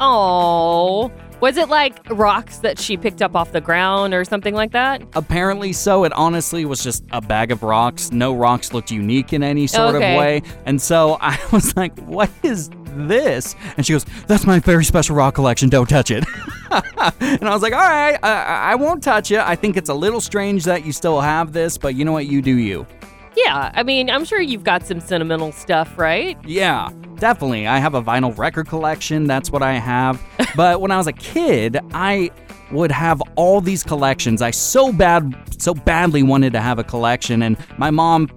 Oh. 0.00 1.10
Was 1.40 1.56
it 1.56 1.68
like 1.68 1.96
rocks 2.10 2.58
that 2.58 2.80
she 2.80 2.96
picked 2.96 3.22
up 3.22 3.36
off 3.36 3.52
the 3.52 3.60
ground 3.60 4.12
or 4.12 4.24
something 4.24 4.54
like 4.54 4.72
that? 4.72 5.02
Apparently 5.14 5.72
so. 5.72 6.02
It 6.02 6.12
honestly 6.14 6.64
was 6.64 6.82
just 6.82 7.04
a 7.12 7.20
bag 7.20 7.52
of 7.52 7.62
rocks. 7.62 8.10
No 8.10 8.34
rocks 8.34 8.72
looked 8.72 8.90
unique 8.90 9.32
in 9.32 9.44
any 9.44 9.68
sort 9.68 9.94
Okay. 9.94 10.14
of 10.14 10.18
way. 10.18 10.42
And 10.66 10.82
so 10.82 11.16
I 11.20 11.38
was 11.52 11.76
like, 11.76 11.96
what 12.00 12.28
is 12.42 12.70
this? 12.94 13.54
And 13.76 13.84
she 13.84 13.92
goes, 13.92 14.04
that's 14.26 14.46
my 14.46 14.58
very 14.58 14.84
special 14.84 15.16
rock 15.16 15.34
collection. 15.34 15.68
Don't 15.68 15.88
touch 15.88 16.10
it. 16.10 16.24
and 17.20 17.48
I 17.48 17.50
was 17.52 17.62
like, 17.62 17.72
all 17.72 17.78
right, 17.78 18.18
I, 18.22 18.72
I 18.72 18.74
won't 18.74 19.02
touch 19.02 19.30
it. 19.30 19.40
I 19.40 19.56
think 19.56 19.76
it's 19.76 19.88
a 19.88 19.94
little 19.94 20.20
strange 20.20 20.64
that 20.64 20.84
you 20.84 20.92
still 20.92 21.20
have 21.20 21.52
this, 21.52 21.78
but 21.78 21.94
you 21.94 22.04
know 22.04 22.12
what? 22.12 22.26
You 22.26 22.42
do 22.42 22.56
you. 22.56 22.86
Yeah. 23.36 23.70
I 23.74 23.82
mean, 23.82 24.10
I'm 24.10 24.24
sure 24.24 24.40
you've 24.40 24.64
got 24.64 24.86
some 24.86 25.00
sentimental 25.00 25.52
stuff, 25.52 25.96
right? 25.98 26.36
Yeah, 26.44 26.90
definitely. 27.16 27.66
I 27.66 27.78
have 27.78 27.94
a 27.94 28.02
vinyl 28.02 28.36
record 28.36 28.68
collection. 28.68 29.24
That's 29.24 29.50
what 29.50 29.62
I 29.62 29.74
have. 29.74 30.20
but 30.56 30.80
when 30.80 30.90
I 30.90 30.96
was 30.96 31.06
a 31.06 31.12
kid, 31.12 31.78
I 31.92 32.30
would 32.70 32.90
have 32.90 33.22
all 33.36 33.60
these 33.60 33.82
collections. 33.82 34.42
I 34.42 34.50
so 34.50 34.92
bad 34.92 35.34
so 35.60 35.74
badly 35.74 36.22
wanted 36.22 36.52
to 36.52 36.60
have 36.60 36.78
a 36.78 36.84
collection 36.84 37.42
and 37.42 37.56
my 37.78 37.90
mom, 37.90 38.30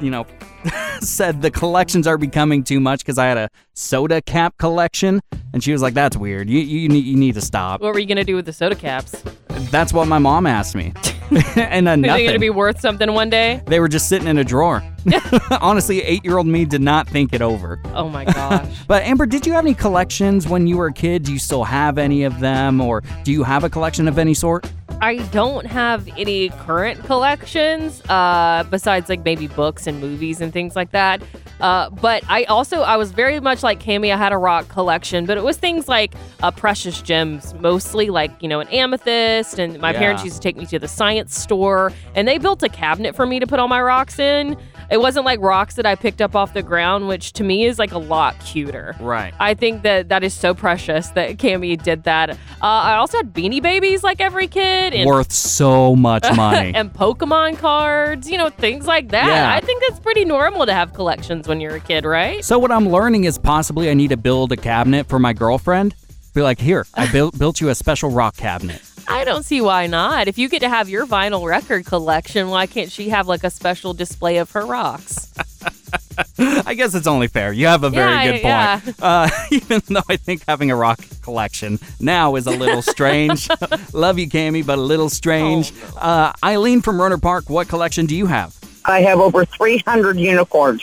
you 0.00 0.10
know, 0.10 0.26
said 1.00 1.42
the 1.42 1.50
collections 1.50 2.06
are 2.06 2.18
becoming 2.18 2.64
too 2.64 2.80
much 2.80 3.00
because 3.00 3.18
I 3.18 3.26
had 3.26 3.38
a 3.38 3.50
soda 3.74 4.20
cap 4.22 4.56
collection 4.58 5.20
and 5.52 5.62
she 5.62 5.72
was 5.72 5.82
like 5.82 5.94
that's 5.94 6.16
weird. 6.16 6.48
You 6.48 6.60
you 6.60 6.88
need 6.88 7.04
you 7.04 7.16
need 7.16 7.34
to 7.34 7.40
stop. 7.40 7.80
What 7.80 7.92
were 7.92 7.98
you 7.98 8.06
going 8.06 8.16
to 8.16 8.24
do 8.24 8.36
with 8.36 8.46
the 8.46 8.52
soda 8.52 8.74
caps? 8.74 9.22
That's 9.70 9.92
what 9.92 10.08
my 10.08 10.18
mom 10.18 10.46
asked 10.46 10.74
me. 10.74 10.92
and 11.56 11.86
then 11.86 12.04
Are 12.04 12.16
they 12.16 12.22
going 12.22 12.32
to 12.34 12.38
be 12.38 12.50
worth 12.50 12.80
something 12.80 13.12
one 13.12 13.28
day? 13.28 13.62
They 13.66 13.80
were 13.80 13.88
just 13.88 14.08
sitting 14.08 14.28
in 14.28 14.38
a 14.38 14.44
drawer. 14.44 14.82
Honestly, 15.60 16.00
8-year-old 16.00 16.46
me 16.46 16.64
did 16.64 16.80
not 16.80 17.08
think 17.08 17.34
it 17.34 17.42
over. 17.42 17.80
Oh 17.94 18.08
my 18.08 18.24
gosh. 18.24 18.66
But 18.86 19.02
Amber, 19.02 19.26
did 19.26 19.46
you 19.46 19.52
have 19.52 19.64
any 19.64 19.74
collections 19.74 20.48
when 20.48 20.66
you 20.66 20.78
were 20.78 20.86
a 20.86 20.92
kid? 20.92 21.24
Do 21.24 21.32
you 21.32 21.38
still 21.38 21.64
have 21.64 21.98
any 21.98 22.22
of 22.22 22.40
them, 22.40 22.80
or 22.80 23.02
do 23.24 23.32
you 23.32 23.42
have 23.42 23.64
a 23.64 23.70
collection 23.70 24.08
of 24.08 24.18
any 24.18 24.32
sort? 24.32 24.70
I 25.00 25.18
don't 25.30 25.64
have 25.66 26.08
any 26.18 26.48
current 26.48 27.04
collections, 27.04 28.02
uh, 28.08 28.64
besides 28.68 29.08
like 29.08 29.24
maybe 29.24 29.46
books 29.46 29.86
and 29.86 30.00
movies 30.00 30.40
and 30.40 30.52
things 30.52 30.74
like 30.74 30.90
that. 30.90 31.22
Uh, 31.60 31.88
but 31.90 32.22
I 32.28 32.44
also 32.44 32.80
I 32.82 32.96
was 32.96 33.12
very 33.12 33.38
much 33.40 33.62
like 33.62 33.80
Cami. 33.80 34.12
I 34.12 34.16
had 34.16 34.32
a 34.32 34.36
rock 34.38 34.68
collection, 34.68 35.24
but 35.26 35.36
it 35.36 35.44
was 35.44 35.56
things 35.56 35.88
like 35.88 36.14
uh, 36.42 36.50
precious 36.50 37.00
gems, 37.02 37.52
mostly 37.54 38.10
like 38.10 38.30
you 38.42 38.48
know 38.48 38.58
an 38.60 38.68
amethyst. 38.68 39.58
And 39.58 39.78
my 39.80 39.92
Yeah. 39.92 39.98
parents 39.98 40.24
used 40.24 40.36
to 40.36 40.40
take 40.42 40.56
me 40.56 40.66
to 40.66 40.78
the 40.78 40.88
science 40.88 41.36
store, 41.38 41.92
and 42.14 42.26
they 42.28 42.38
built 42.38 42.62
a 42.64 42.68
cabinet 42.68 43.14
for 43.16 43.24
me 43.26 43.38
to 43.40 43.46
put 43.46 43.58
all 43.60 43.68
my 43.68 43.80
rocks 43.82 44.18
in. 44.18 44.56
It 44.90 45.00
wasn't 45.00 45.26
like 45.26 45.40
rocks 45.40 45.74
that 45.74 45.84
I 45.84 45.96
picked 45.96 46.22
up 46.22 46.34
off 46.34 46.54
the 46.54 46.62
ground, 46.62 47.08
which 47.08 47.32
to 47.34 47.44
me 47.44 47.66
is 47.66 47.78
like 47.78 47.92
a 47.92 47.98
lot 47.98 48.38
cuter. 48.40 48.96
Right. 49.00 49.34
I 49.38 49.54
think 49.54 49.82
that 49.82 50.08
that 50.08 50.22
is 50.24 50.32
so 50.34 50.54
precious 50.54 51.08
that 51.10 51.36
Cami 51.38 51.80
did 51.80 52.04
that. 52.04 52.30
Uh, 52.30 52.36
I 52.62 52.94
also 52.94 53.18
had 53.18 53.32
Beanie 53.34 53.60
Babies 53.62 54.02
like 54.02 54.20
every 54.20 54.46
kid. 54.48 54.87
And 54.94 55.06
Worth 55.06 55.32
so 55.32 55.94
much 55.96 56.24
money. 56.36 56.72
and 56.74 56.92
Pokemon 56.92 57.58
cards, 57.58 58.30
you 58.30 58.38
know, 58.38 58.48
things 58.50 58.86
like 58.86 59.08
that. 59.10 59.26
Yeah. 59.26 59.54
I 59.54 59.60
think 59.60 59.82
that's 59.88 60.00
pretty 60.00 60.24
normal 60.24 60.66
to 60.66 60.72
have 60.72 60.94
collections 60.94 61.46
when 61.48 61.60
you're 61.60 61.76
a 61.76 61.80
kid, 61.80 62.04
right? 62.04 62.44
So 62.44 62.58
what 62.58 62.70
I'm 62.72 62.88
learning 62.88 63.24
is 63.24 63.38
possibly 63.38 63.90
I 63.90 63.94
need 63.94 64.08
to 64.08 64.16
build 64.16 64.52
a 64.52 64.56
cabinet 64.56 65.06
for 65.08 65.18
my 65.18 65.32
girlfriend. 65.32 65.94
Be 66.34 66.42
like, 66.42 66.58
here, 66.58 66.86
I 66.94 67.06
built 67.12 67.38
built 67.38 67.60
you 67.60 67.68
a 67.68 67.74
special 67.74 68.10
rock 68.10 68.36
cabinet. 68.36 68.80
I 69.10 69.24
don't 69.24 69.42
see 69.44 69.60
why 69.62 69.86
not. 69.86 70.28
If 70.28 70.36
you 70.38 70.48
get 70.50 70.60
to 70.60 70.68
have 70.68 70.88
your 70.90 71.06
vinyl 71.06 71.46
record 71.48 71.86
collection, 71.86 72.48
why 72.48 72.66
can't 72.66 72.90
she 72.92 73.08
have 73.08 73.26
like 73.26 73.42
a 73.42 73.50
special 73.50 73.94
display 73.94 74.36
of 74.36 74.50
her 74.52 74.66
rocks? 74.66 75.32
I 76.38 76.74
guess 76.74 76.94
it's 76.94 77.06
only 77.06 77.26
fair. 77.28 77.52
You 77.52 77.66
have 77.66 77.84
a 77.84 77.90
very 77.90 78.10
Yeah, 78.12 78.32
good 78.32 78.42
yeah. 78.42 78.80
point. 78.80 78.96
Uh, 79.00 79.28
even 79.50 79.82
though 79.88 80.02
I 80.08 80.16
think 80.16 80.42
having 80.48 80.70
a 80.70 80.76
rock 80.76 81.00
collection 81.22 81.78
now 82.00 82.34
is 82.36 82.46
a 82.46 82.50
little 82.50 82.82
strange. 82.82 83.48
Love 83.92 84.18
you, 84.18 84.28
Cami, 84.28 84.64
but 84.66 84.78
a 84.78 84.82
little 84.82 85.08
strange. 85.08 85.72
Oh, 85.94 85.98
uh, 85.98 86.32
Eileen 86.44 86.80
from 86.82 86.98
Rohnert 86.98 87.22
Park, 87.22 87.48
what 87.50 87.68
collection 87.68 88.06
do 88.06 88.16
you 88.16 88.26
have? 88.26 88.54
I 88.84 89.00
have 89.02 89.18
over 89.20 89.44
300 89.44 90.18
unicorns. 90.18 90.82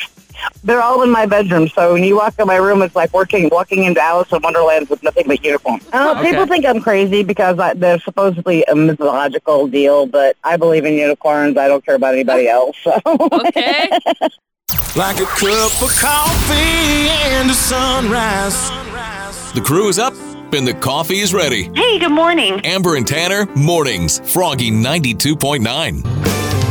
They're 0.65 0.82
all 0.82 1.02
in 1.02 1.10
my 1.10 1.26
bedroom, 1.26 1.69
so 1.69 1.93
when 1.93 2.04
you 2.04 2.17
walk 2.17 2.38
in 2.38 2.45
my 2.45 2.58
room, 2.58 2.82
it's 2.82 2.93
like 2.95 3.13
working, 3.13 3.48
walking 3.54 3.86
into 3.86 4.02
Alice 4.02 4.32
in 4.34 4.41
Wonderland 4.41 4.89
with 4.89 5.02
nothing 5.02 5.24
but 5.28 5.43
unicorns. 5.43 5.84
Uh, 5.93 6.13
Okay. 6.17 6.32
People 6.32 6.45
think 6.45 6.65
I'm 6.65 6.82
crazy 6.82 7.24
because 7.24 7.58
I, 7.58 7.74
they're 7.74 8.00
supposedly 8.00 8.63
a 8.65 8.76
mythological 8.76 9.67
deal, 9.67 10.06
but 10.08 10.36
I 10.43 10.58
believe 10.58 10.84
in 10.86 10.93
unicorns. 10.95 11.56
I 11.58 11.67
don't 11.69 11.86
care 11.86 11.95
about 11.95 12.13
anybody 12.13 12.50
else. 12.50 12.76
So. 12.84 13.00
Okay. 13.06 13.89
Like 14.95 15.19
a 15.19 15.25
cup 15.25 15.82
of 15.82 15.91
coffee 15.99 16.56
and 16.56 17.51
a 17.51 17.54
sunrise. 17.54 18.71
The 19.54 19.62
crew 19.62 19.89
is 19.89 19.99
up 19.99 20.13
and 20.54 20.65
the 20.65 20.73
coffee 20.73 21.19
is 21.19 21.34
ready. 21.34 21.69
Hey, 21.75 21.99
good 21.99 22.12
morning. 22.12 22.62
Amber 22.65 22.95
and 22.95 23.06
Tanner, 23.06 23.45
mornings. 23.56 24.19
Froggy 24.34 24.71
92.9. 24.71 26.64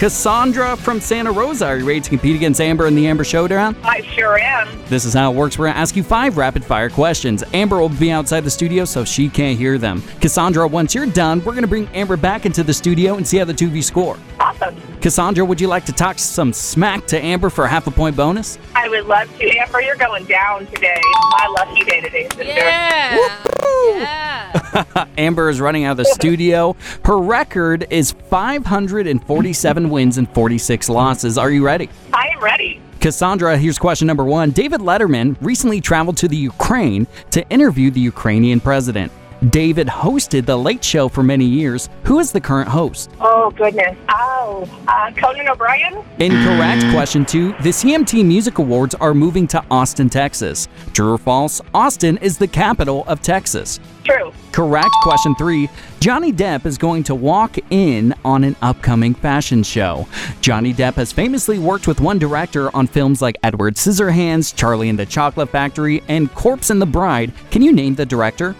Cassandra 0.00 0.76
from 0.78 0.98
Santa 0.98 1.30
Rosa. 1.30 1.66
Are 1.66 1.76
you 1.76 1.86
ready 1.86 2.00
to 2.00 2.08
compete 2.08 2.34
against 2.34 2.58
Amber 2.58 2.86
in 2.86 2.94
the 2.94 3.06
Amber 3.06 3.22
Showdown? 3.22 3.76
I 3.84 4.00
sure 4.00 4.38
am. 4.38 4.66
This 4.86 5.04
is 5.04 5.12
how 5.12 5.30
it 5.30 5.36
works. 5.36 5.58
We're 5.58 5.66
going 5.66 5.74
to 5.74 5.78
ask 5.78 5.94
you 5.94 6.02
five 6.02 6.38
rapid 6.38 6.64
fire 6.64 6.88
questions. 6.88 7.44
Amber 7.52 7.78
will 7.78 7.90
be 7.90 8.10
outside 8.10 8.40
the 8.40 8.50
studio 8.50 8.86
so 8.86 9.04
she 9.04 9.28
can't 9.28 9.58
hear 9.58 9.76
them. 9.76 10.02
Cassandra, 10.22 10.66
once 10.66 10.94
you're 10.94 11.04
done, 11.04 11.40
we're 11.40 11.52
going 11.52 11.64
to 11.64 11.68
bring 11.68 11.86
Amber 11.88 12.16
back 12.16 12.46
into 12.46 12.62
the 12.62 12.72
studio 12.72 13.16
and 13.16 13.28
see 13.28 13.36
how 13.36 13.44
the 13.44 13.52
two 13.52 13.66
of 13.66 13.76
you 13.76 13.82
score. 13.82 14.16
Awesome. 14.40 14.74
Cassandra, 15.02 15.44
would 15.44 15.60
you 15.60 15.68
like 15.68 15.84
to 15.84 15.92
talk 15.92 16.18
some 16.18 16.54
smack 16.54 17.06
to 17.08 17.22
Amber 17.22 17.50
for 17.50 17.66
a 17.66 17.68
half 17.68 17.86
a 17.86 17.90
point 17.90 18.16
bonus? 18.16 18.58
I 18.74 18.88
would 18.88 19.04
love 19.04 19.28
to. 19.36 19.58
Amber, 19.58 19.82
you're 19.82 19.96
going 19.96 20.24
down 20.24 20.64
today. 20.68 20.98
My 21.38 21.46
lucky 21.58 21.84
day 21.84 22.00
today, 22.00 22.26
sister. 22.30 22.44
Yeah. 22.44 23.44
Amber 25.18 25.48
is 25.48 25.60
running 25.60 25.84
out 25.84 25.92
of 25.92 25.96
the 25.98 26.04
studio. 26.04 26.76
Her 27.04 27.18
record 27.18 27.86
is 27.90 28.12
547 28.12 29.90
wins 29.90 30.18
and 30.18 30.32
46 30.32 30.88
losses. 30.88 31.38
Are 31.38 31.50
you 31.50 31.64
ready? 31.64 31.88
I 32.12 32.28
am 32.28 32.42
ready. 32.42 32.80
Cassandra, 33.00 33.56
here's 33.56 33.78
question 33.78 34.06
number 34.06 34.24
one. 34.24 34.50
David 34.50 34.80
Letterman 34.80 35.36
recently 35.40 35.80
traveled 35.80 36.18
to 36.18 36.28
the 36.28 36.36
Ukraine 36.36 37.06
to 37.30 37.48
interview 37.48 37.90
the 37.90 38.00
Ukrainian 38.00 38.60
president. 38.60 39.10
David 39.48 39.86
hosted 39.86 40.44
The 40.44 40.56
Late 40.56 40.84
Show 40.84 41.08
for 41.08 41.22
many 41.22 41.46
years. 41.46 41.88
Who 42.04 42.18
is 42.18 42.30
the 42.30 42.40
current 42.40 42.68
host? 42.68 43.10
Oh, 43.20 43.50
goodness. 43.50 43.96
Oh, 44.10 44.68
uh, 44.86 45.10
Conan 45.12 45.48
O'Brien? 45.48 46.04
Incorrect. 46.18 46.84
Question 46.92 47.24
two. 47.24 47.52
The 47.62 47.70
CMT 47.70 48.22
Music 48.22 48.58
Awards 48.58 48.94
are 48.96 49.14
moving 49.14 49.46
to 49.48 49.64
Austin, 49.70 50.10
Texas. 50.10 50.68
True 50.92 51.14
or 51.14 51.18
false? 51.18 51.62
Austin 51.72 52.18
is 52.18 52.36
the 52.36 52.48
capital 52.48 53.04
of 53.06 53.22
Texas. 53.22 53.80
True. 54.10 54.32
Correct. 54.52 54.90
Question 55.02 55.34
three. 55.36 55.68
Johnny 56.00 56.32
Depp 56.32 56.66
is 56.66 56.78
going 56.78 57.04
to 57.04 57.14
walk 57.14 57.58
in 57.70 58.14
on 58.24 58.42
an 58.42 58.56
upcoming 58.62 59.14
fashion 59.14 59.62
show. 59.62 60.08
Johnny 60.40 60.74
Depp 60.74 60.94
has 60.94 61.12
famously 61.12 61.58
worked 61.58 61.86
with 61.86 62.00
one 62.00 62.18
director 62.18 62.74
on 62.74 62.86
films 62.86 63.22
like 63.22 63.36
Edward 63.42 63.76
Scissorhands, 63.76 64.54
Charlie 64.54 64.88
and 64.88 64.98
the 64.98 65.06
Chocolate 65.06 65.50
Factory, 65.50 66.02
and 66.08 66.32
Corpse 66.34 66.70
and 66.70 66.82
the 66.82 66.86
Bride. 66.86 67.32
Can 67.50 67.62
you 67.62 67.72
name 67.72 67.94
the 67.94 68.06
director? 68.06 68.56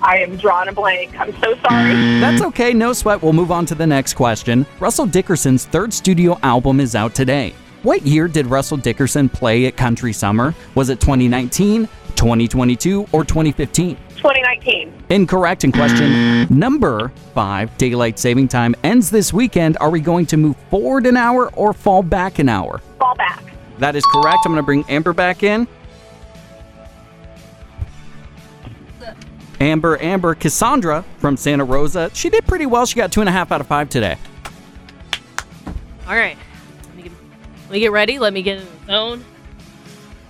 I 0.00 0.18
am 0.18 0.36
drawing 0.36 0.68
a 0.68 0.72
blank. 0.72 1.18
I'm 1.18 1.32
so 1.40 1.56
sorry. 1.56 1.94
That's 2.20 2.42
okay, 2.42 2.72
no 2.72 2.92
sweat. 2.92 3.20
We'll 3.20 3.32
move 3.32 3.50
on 3.50 3.66
to 3.66 3.74
the 3.74 3.86
next 3.86 4.14
question. 4.14 4.64
Russell 4.78 5.06
Dickerson's 5.06 5.64
third 5.64 5.92
studio 5.92 6.38
album 6.42 6.78
is 6.78 6.94
out 6.94 7.14
today. 7.14 7.54
What 7.82 8.02
year 8.02 8.28
did 8.28 8.46
Russell 8.46 8.76
Dickerson 8.76 9.28
play 9.28 9.66
at 9.66 9.76
Country 9.76 10.12
Summer? 10.12 10.54
Was 10.74 10.88
it 10.88 11.00
2019, 11.00 11.88
2022, 12.14 13.08
or 13.12 13.24
2015? 13.24 13.96
2019. 14.18 14.92
Incorrect. 15.10 15.64
In 15.64 15.72
question 15.72 16.46
number 16.50 17.08
five, 17.34 17.76
daylight 17.78 18.18
saving 18.18 18.48
time 18.48 18.74
ends 18.84 19.10
this 19.10 19.32
weekend. 19.32 19.76
Are 19.80 19.90
we 19.90 20.00
going 20.00 20.26
to 20.26 20.36
move 20.36 20.56
forward 20.70 21.06
an 21.06 21.16
hour 21.16 21.50
or 21.54 21.72
fall 21.72 22.02
back 22.02 22.38
an 22.38 22.48
hour? 22.48 22.80
Fall 22.98 23.14
back. 23.14 23.42
That 23.78 23.96
is 23.96 24.04
correct. 24.06 24.38
I'm 24.44 24.52
going 24.52 24.56
to 24.56 24.62
bring 24.62 24.84
Amber 24.88 25.12
back 25.12 25.42
in. 25.42 25.66
Amber, 29.60 30.00
Amber, 30.00 30.34
Cassandra 30.34 31.04
from 31.18 31.36
Santa 31.36 31.64
Rosa. 31.64 32.10
She 32.14 32.30
did 32.30 32.46
pretty 32.46 32.66
well. 32.66 32.86
She 32.86 32.96
got 32.96 33.10
two 33.10 33.20
and 33.20 33.28
a 33.28 33.32
half 33.32 33.50
out 33.50 33.60
of 33.60 33.66
five 33.66 33.88
today. 33.88 34.16
All 36.06 36.14
right. 36.14 36.36
Let 36.84 36.96
me 36.96 37.02
get, 37.02 37.12
let 37.62 37.70
me 37.72 37.80
get 37.80 37.92
ready. 37.92 38.18
Let 38.18 38.32
me 38.32 38.42
get 38.42 38.58
in 38.58 38.66
the 38.66 38.86
zone. 38.86 39.24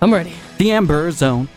I'm 0.01 0.13
ready. 0.13 0.33
The 0.57 0.71
Amber 0.71 1.11
Zone. 1.11 1.47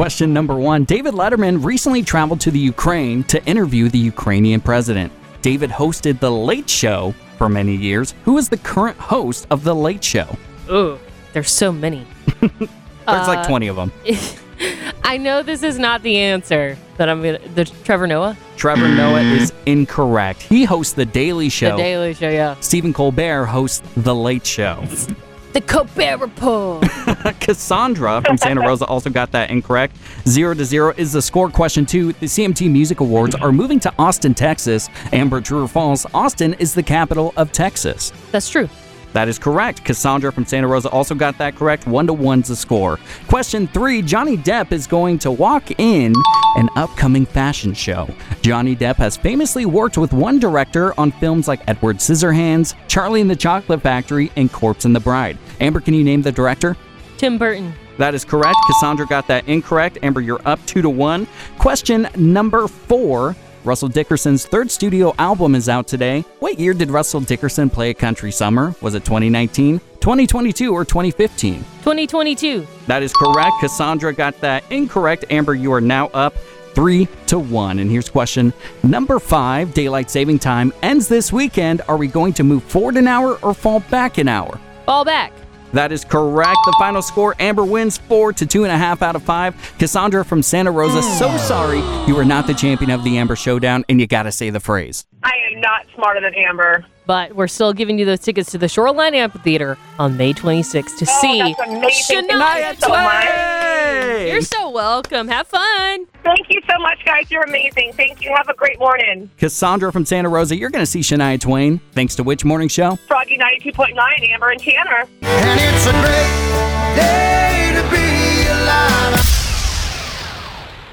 Question 0.00 0.32
number 0.32 0.56
one 0.56 0.84
David 0.84 1.12
Letterman 1.12 1.62
recently 1.62 2.02
traveled 2.02 2.40
to 2.40 2.50
the 2.50 2.58
Ukraine 2.58 3.22
to 3.24 3.44
interview 3.44 3.90
the 3.90 3.98
Ukrainian 3.98 4.58
president. 4.58 5.12
David 5.42 5.68
hosted 5.68 6.18
The 6.20 6.30
Late 6.30 6.70
Show 6.70 7.14
for 7.36 7.50
many 7.50 7.76
years. 7.76 8.14
Who 8.24 8.38
is 8.38 8.48
the 8.48 8.56
current 8.56 8.96
host 8.96 9.46
of 9.50 9.62
The 9.62 9.74
Late 9.74 10.02
Show? 10.02 10.38
Ooh, 10.70 10.98
there's 11.34 11.50
so 11.50 11.70
many. 11.70 12.06
There's 12.40 13.28
like 13.28 13.40
Uh, 13.40 13.48
20 13.48 13.66
of 13.66 13.76
them. 13.76 13.92
I 15.04 15.18
know 15.18 15.42
this 15.42 15.62
is 15.62 15.78
not 15.78 16.02
the 16.02 16.16
answer, 16.16 16.78
but 16.96 17.10
I'm 17.10 17.22
gonna. 17.22 17.46
The 17.54 17.66
Trevor 17.66 18.06
Noah, 18.06 18.38
Trevor 18.56 18.88
Noah 18.88 19.20
is 19.20 19.52
incorrect. 19.66 20.40
He 20.40 20.64
hosts 20.64 20.94
The 20.94 21.04
Daily 21.04 21.50
Show. 21.50 21.76
The 21.76 21.82
Daily 21.82 22.14
Show, 22.14 22.30
yeah. 22.30 22.56
Stephen 22.60 22.94
Colbert 22.94 23.44
hosts 23.44 23.82
The 23.98 24.14
Late 24.14 24.46
Show. 24.46 24.82
The 25.52 25.60
Colbert 25.60 26.18
Report. 26.18 26.82
Cassandra 27.40 28.22
from 28.24 28.36
Santa 28.36 28.60
Rosa 28.60 28.84
also 28.84 29.10
got 29.10 29.32
that 29.32 29.50
incorrect. 29.50 29.96
Zero 30.28 30.54
to 30.54 30.64
zero 30.64 30.94
is 30.96 31.12
the 31.12 31.22
score. 31.22 31.50
Question 31.50 31.84
two 31.84 32.12
The 32.12 32.26
CMT 32.26 32.70
Music 32.70 33.00
Awards 33.00 33.34
are 33.34 33.50
moving 33.50 33.80
to 33.80 33.92
Austin, 33.98 34.32
Texas. 34.32 34.88
Amber, 35.12 35.40
true 35.40 35.64
or 35.64 35.68
false? 35.68 36.06
Austin 36.14 36.54
is 36.54 36.74
the 36.74 36.82
capital 36.82 37.32
of 37.36 37.50
Texas. 37.50 38.12
That's 38.30 38.48
true. 38.48 38.68
That 39.12 39.28
is 39.28 39.38
correct. 39.38 39.84
Cassandra 39.84 40.32
from 40.32 40.46
Santa 40.46 40.68
Rosa 40.68 40.88
also 40.90 41.14
got 41.14 41.36
that 41.38 41.56
correct. 41.56 41.86
One 41.86 42.06
to 42.06 42.12
one's 42.12 42.48
the 42.48 42.56
score. 42.56 42.98
Question 43.28 43.66
three 43.68 44.02
Johnny 44.02 44.36
Depp 44.36 44.72
is 44.72 44.86
going 44.86 45.18
to 45.20 45.30
walk 45.30 45.70
in 45.80 46.14
an 46.56 46.68
upcoming 46.76 47.26
fashion 47.26 47.74
show. 47.74 48.08
Johnny 48.42 48.76
Depp 48.76 48.96
has 48.96 49.16
famously 49.16 49.66
worked 49.66 49.98
with 49.98 50.12
one 50.12 50.38
director 50.38 50.98
on 50.98 51.10
films 51.12 51.48
like 51.48 51.60
Edward 51.68 51.96
Scissorhands, 51.96 52.74
Charlie 52.88 53.20
and 53.20 53.30
the 53.30 53.36
Chocolate 53.36 53.82
Factory, 53.82 54.30
and 54.36 54.52
Corpse 54.52 54.84
and 54.84 54.94
the 54.94 55.00
Bride. 55.00 55.38
Amber, 55.60 55.80
can 55.80 55.94
you 55.94 56.04
name 56.04 56.22
the 56.22 56.32
director? 56.32 56.76
Tim 57.18 57.38
Burton. 57.38 57.74
That 57.98 58.14
is 58.14 58.24
correct. 58.24 58.56
Cassandra 58.66 59.06
got 59.06 59.26
that 59.26 59.46
incorrect. 59.46 59.98
Amber, 60.02 60.22
you're 60.22 60.40
up 60.46 60.64
two 60.66 60.80
to 60.80 60.88
one. 60.88 61.26
Question 61.58 62.08
number 62.16 62.66
four. 62.66 63.36
Russell 63.62 63.88
Dickerson's 63.88 64.46
third 64.46 64.70
studio 64.70 65.14
album 65.18 65.54
is 65.54 65.68
out 65.68 65.86
today. 65.86 66.24
What 66.38 66.58
year 66.58 66.72
did 66.72 66.90
Russell 66.90 67.20
Dickerson 67.20 67.68
play 67.68 67.90
at 67.90 67.98
Country 67.98 68.32
Summer? 68.32 68.74
Was 68.80 68.94
it 68.94 69.04
2019, 69.04 69.78
2022, 70.00 70.72
or 70.72 70.84
2015? 70.84 71.58
2022. 71.58 72.66
That 72.86 73.02
is 73.02 73.12
correct. 73.12 73.52
Cassandra 73.60 74.14
got 74.14 74.40
that 74.40 74.64
incorrect. 74.70 75.26
Amber, 75.30 75.54
you 75.54 75.72
are 75.72 75.80
now 75.80 76.06
up 76.08 76.34
three 76.74 77.06
to 77.26 77.38
one. 77.38 77.80
And 77.80 77.90
here's 77.90 78.08
question 78.08 78.54
number 78.82 79.18
five 79.18 79.74
Daylight 79.74 80.10
saving 80.10 80.38
time 80.38 80.72
ends 80.82 81.06
this 81.06 81.30
weekend. 81.30 81.82
Are 81.86 81.98
we 81.98 82.08
going 82.08 82.32
to 82.34 82.44
move 82.44 82.62
forward 82.62 82.96
an 82.96 83.08
hour 83.08 83.38
or 83.42 83.52
fall 83.52 83.80
back 83.90 84.16
an 84.16 84.28
hour? 84.28 84.58
Fall 84.86 85.04
back. 85.04 85.32
That 85.72 85.92
is 85.92 86.04
correct. 86.04 86.58
The 86.64 86.76
final 86.78 87.02
score 87.02 87.34
Amber 87.38 87.64
wins 87.64 87.98
four 87.98 88.32
to 88.32 88.46
two 88.46 88.64
and 88.64 88.72
a 88.72 88.78
half 88.78 89.02
out 89.02 89.16
of 89.16 89.22
five. 89.22 89.54
Cassandra 89.78 90.24
from 90.24 90.42
Santa 90.42 90.70
Rosa, 90.70 91.02
so 91.02 91.36
sorry 91.38 91.78
you 92.06 92.16
are 92.18 92.24
not 92.24 92.46
the 92.46 92.54
champion 92.54 92.90
of 92.90 93.04
the 93.04 93.18
Amber 93.18 93.36
Showdown, 93.36 93.84
and 93.88 94.00
you 94.00 94.06
got 94.06 94.24
to 94.24 94.32
say 94.32 94.50
the 94.50 94.60
phrase. 94.60 95.06
I 95.22 95.32
am 95.52 95.60
not 95.60 95.86
smarter 95.94 96.20
than 96.20 96.34
Amber. 96.34 96.84
But 97.10 97.34
we're 97.34 97.48
still 97.48 97.72
giving 97.72 97.98
you 97.98 98.04
those 98.04 98.20
tickets 98.20 98.52
to 98.52 98.58
the 98.58 98.68
Shoreline 98.68 99.16
Amphitheater 99.16 99.76
on 99.98 100.16
May 100.16 100.32
26th 100.32 100.96
to 100.98 101.06
Oh, 101.08 101.20
see 101.20 101.38
that's 101.40 101.60
amazing. 101.68 102.28
Shania 102.28 102.78
Twain. 102.78 104.28
You're 104.28 104.42
so 104.42 104.70
welcome. 104.70 105.26
Have 105.26 105.48
fun. 105.48 106.06
Thank 106.22 106.46
you 106.50 106.60
so 106.70 106.78
much, 106.78 107.04
guys. 107.04 107.28
You're 107.28 107.42
amazing. 107.42 107.94
Thank 107.94 108.22
you. 108.22 108.32
Have 108.36 108.48
a 108.48 108.54
great 108.54 108.78
morning. 108.78 109.28
Cassandra 109.38 109.90
from 109.92 110.06
Santa 110.06 110.28
Rosa, 110.28 110.54
you're 110.56 110.70
going 110.70 110.84
to 110.84 110.86
see 110.86 111.00
Shania 111.00 111.40
Twain. 111.40 111.80
Thanks 111.94 112.14
to 112.14 112.22
which 112.22 112.44
morning 112.44 112.68
show? 112.68 112.94
Froggy 113.08 113.36
92.9, 113.38 114.30
Amber 114.32 114.50
and 114.50 114.60
Tanner. 114.60 115.04
And 115.22 115.60
it's 115.60 115.86
a 115.86 115.90
great 115.90 116.94
day 116.94 117.72
to 117.74 117.82
be 117.90 118.46
alive. 118.46 119.49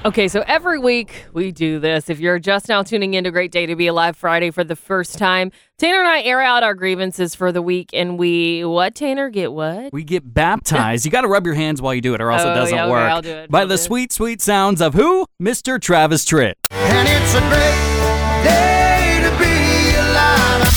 Okay, 0.08 0.28
so 0.28 0.42
every 0.46 0.78
week 0.78 1.26
we 1.34 1.52
do 1.52 1.78
this. 1.78 2.08
If 2.08 2.18
you're 2.18 2.38
just 2.38 2.66
now 2.70 2.82
tuning 2.82 3.12
in 3.12 3.24
to 3.24 3.30
Great 3.30 3.52
Day 3.52 3.66
to 3.66 3.76
Be 3.76 3.88
Alive 3.88 4.16
Friday 4.16 4.50
for 4.50 4.64
the 4.64 4.74
first 4.74 5.18
time, 5.18 5.52
Tanner 5.76 5.98
and 5.98 6.08
I 6.08 6.22
air 6.22 6.40
out 6.40 6.62
our 6.62 6.72
grievances 6.72 7.34
for 7.34 7.52
the 7.52 7.60
week 7.60 7.90
and 7.92 8.18
we, 8.18 8.64
what, 8.64 8.94
Tanner? 8.94 9.28
Get 9.28 9.52
what? 9.52 9.92
We 9.92 10.04
get 10.04 10.32
baptized. 10.32 11.04
you 11.04 11.10
got 11.10 11.22
to 11.22 11.28
rub 11.28 11.44
your 11.44 11.56
hands 11.56 11.82
while 11.82 11.92
you 11.92 12.00
do 12.00 12.14
it, 12.14 12.22
or 12.22 12.30
else 12.30 12.40
Oh, 12.42 12.50
it 12.52 12.54
doesn't 12.54 12.74
yeah, 12.74 12.84
okay, 12.84 12.90
work. 12.90 13.10
I'll 13.10 13.20
do 13.20 13.28
it. 13.28 13.50
By 13.50 13.60
I'll 13.60 13.66
the 13.66 13.76
do 13.76 13.82
it. 13.82 13.84
sweet, 13.84 14.10
sweet 14.12 14.40
sounds 14.40 14.80
of 14.80 14.94
who? 14.94 15.26
Mr. 15.42 15.78
Travis 15.78 16.24
Tritt. 16.24 16.54
And 16.70 17.06
it's 17.06 17.34
a 17.34 17.40
great 17.40 18.44
day 18.44 19.20
to 19.24 19.30
be 19.38 19.94
alive. 19.94 20.72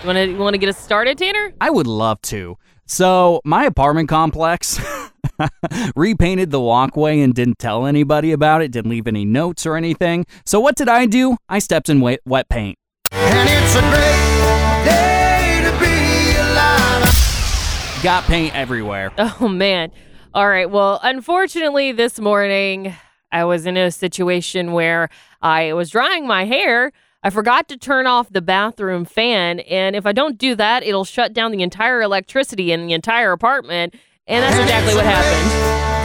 You 0.00 0.06
want 0.06 0.16
to 0.16 0.26
you 0.30 0.38
want 0.38 0.54
to 0.54 0.58
get 0.58 0.70
us 0.70 0.78
started, 0.78 1.18
Tanner? 1.18 1.52
I 1.60 1.68
would 1.68 1.86
love 1.86 2.22
to. 2.22 2.56
So, 2.86 3.42
my 3.44 3.64
apartment 3.66 4.08
complex 4.08 4.80
repainted 5.96 6.50
the 6.50 6.60
walkway 6.60 7.20
and 7.20 7.34
didn't 7.34 7.58
tell 7.58 7.86
anybody 7.86 8.32
about 8.32 8.62
it, 8.62 8.70
didn't 8.72 8.90
leave 8.90 9.06
any 9.06 9.24
notes 9.24 9.66
or 9.66 9.76
anything. 9.76 10.24
So, 10.44 10.60
what 10.60 10.76
did 10.76 10.88
I 10.88 11.06
do? 11.06 11.36
I 11.48 11.58
stepped 11.58 11.88
in 11.88 12.00
wet, 12.00 12.20
wet 12.24 12.48
paint. 12.48 12.78
And 13.10 13.48
it's 13.48 13.74
a 13.74 13.80
great 13.80 14.84
day 14.84 15.60
to 15.64 15.78
be 15.78 16.36
alive. 16.38 18.02
Got 18.02 18.24
paint 18.24 18.54
everywhere. 18.54 19.12
Oh 19.40 19.48
man. 19.48 19.90
All 20.34 20.48
right. 20.48 20.70
Well, 20.70 20.98
unfortunately, 21.02 21.92
this 21.92 22.18
morning 22.18 22.94
I 23.30 23.44
was 23.44 23.66
in 23.66 23.76
a 23.76 23.90
situation 23.90 24.72
where 24.72 25.08
I 25.40 25.72
was 25.72 25.90
drying 25.90 26.26
my 26.26 26.44
hair. 26.44 26.92
I 27.22 27.30
forgot 27.30 27.68
to 27.68 27.76
turn 27.76 28.06
off 28.06 28.32
the 28.32 28.42
bathroom 28.42 29.04
fan, 29.04 29.60
and 29.60 29.94
if 29.94 30.06
I 30.06 30.12
don't 30.12 30.36
do 30.36 30.56
that, 30.56 30.82
it'll 30.82 31.04
shut 31.04 31.32
down 31.32 31.52
the 31.52 31.62
entire 31.62 32.02
electricity 32.02 32.72
in 32.72 32.86
the 32.86 32.94
entire 32.94 33.30
apartment. 33.30 33.94
And 34.28 34.44
that's 34.44 34.56
exactly 34.56 34.94
what 34.94 35.04
happened. 35.04 35.50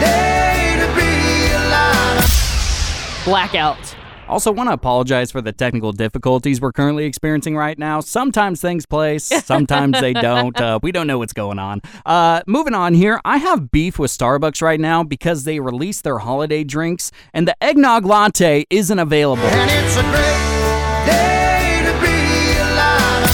Day 0.04 0.76
to 0.80 0.88
be 0.96 1.54
alive. 1.54 3.22
Blackout. 3.26 3.96
Also, 4.28 4.52
want 4.52 4.70
to 4.70 4.74
apologize 4.74 5.32
for 5.32 5.40
the 5.40 5.54
technical 5.54 5.92
difficulties 5.94 6.60
we're 6.60 6.72
currently 6.72 7.06
experiencing 7.06 7.56
right 7.56 7.78
now. 7.78 8.00
Sometimes 8.00 8.60
things 8.60 8.88
play, 8.88 9.20
sometimes 9.20 10.02
they 10.02 10.14
don't. 10.28 10.60
Uh, 10.60 10.80
we 10.82 10.92
don't 10.92 11.06
know 11.06 11.20
what's 11.20 11.32
going 11.32 11.60
on. 11.60 11.80
Uh, 12.08 12.42
moving 12.48 12.74
on 12.74 12.96
here, 12.96 13.22
I 13.24 13.38
have 13.38 13.70
beef 13.72 14.00
with 14.00 14.10
Starbucks 14.12 14.64
right 14.64 14.80
now 14.80 15.04
because 15.04 15.44
they 15.44 15.60
released 15.60 16.04
their 16.04 16.18
holiday 16.18 16.64
drinks 16.64 17.12
and 17.34 17.48
the 17.48 17.56
eggnog 17.64 18.04
latte 18.04 18.66
isn't 18.72 19.00
available. 19.00 19.44
And 19.44 19.72
it's 19.86 19.96
a 19.96 20.02
great 20.02 21.06
day 21.06 21.82
to 21.86 21.94
be 22.02 22.58
alive. 22.74 23.30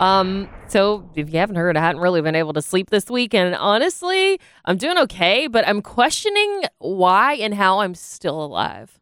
Um, 0.00 0.48
so 0.68 1.08
if 1.14 1.32
you 1.32 1.38
haven't 1.38 1.56
heard, 1.56 1.76
I 1.76 1.80
hadn't 1.80 2.00
really 2.00 2.22
been 2.22 2.34
able 2.34 2.52
to 2.54 2.62
sleep 2.62 2.90
this 2.90 3.10
week, 3.10 3.34
and 3.34 3.54
honestly, 3.54 4.40
I'm 4.64 4.76
doing 4.76 4.98
okay, 4.98 5.46
but 5.46 5.66
I'm 5.66 5.82
questioning 5.82 6.64
why 6.78 7.34
and 7.34 7.54
how 7.54 7.80
I'm 7.80 7.94
still 7.94 8.44
alive. 8.44 8.98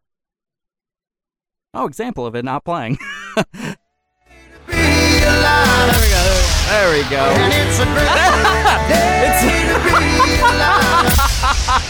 Oh, 1.75 1.87
example 1.87 2.27
of 2.27 2.35
it 2.35 2.45
not 2.45 2.65
playing. 2.65 2.99
There 4.73 6.01
we 6.01 6.09
go. 6.09 6.25
There 6.69 6.91
we 6.93 7.03
go. 7.11 7.25
And 7.37 7.53
it's 7.53 7.79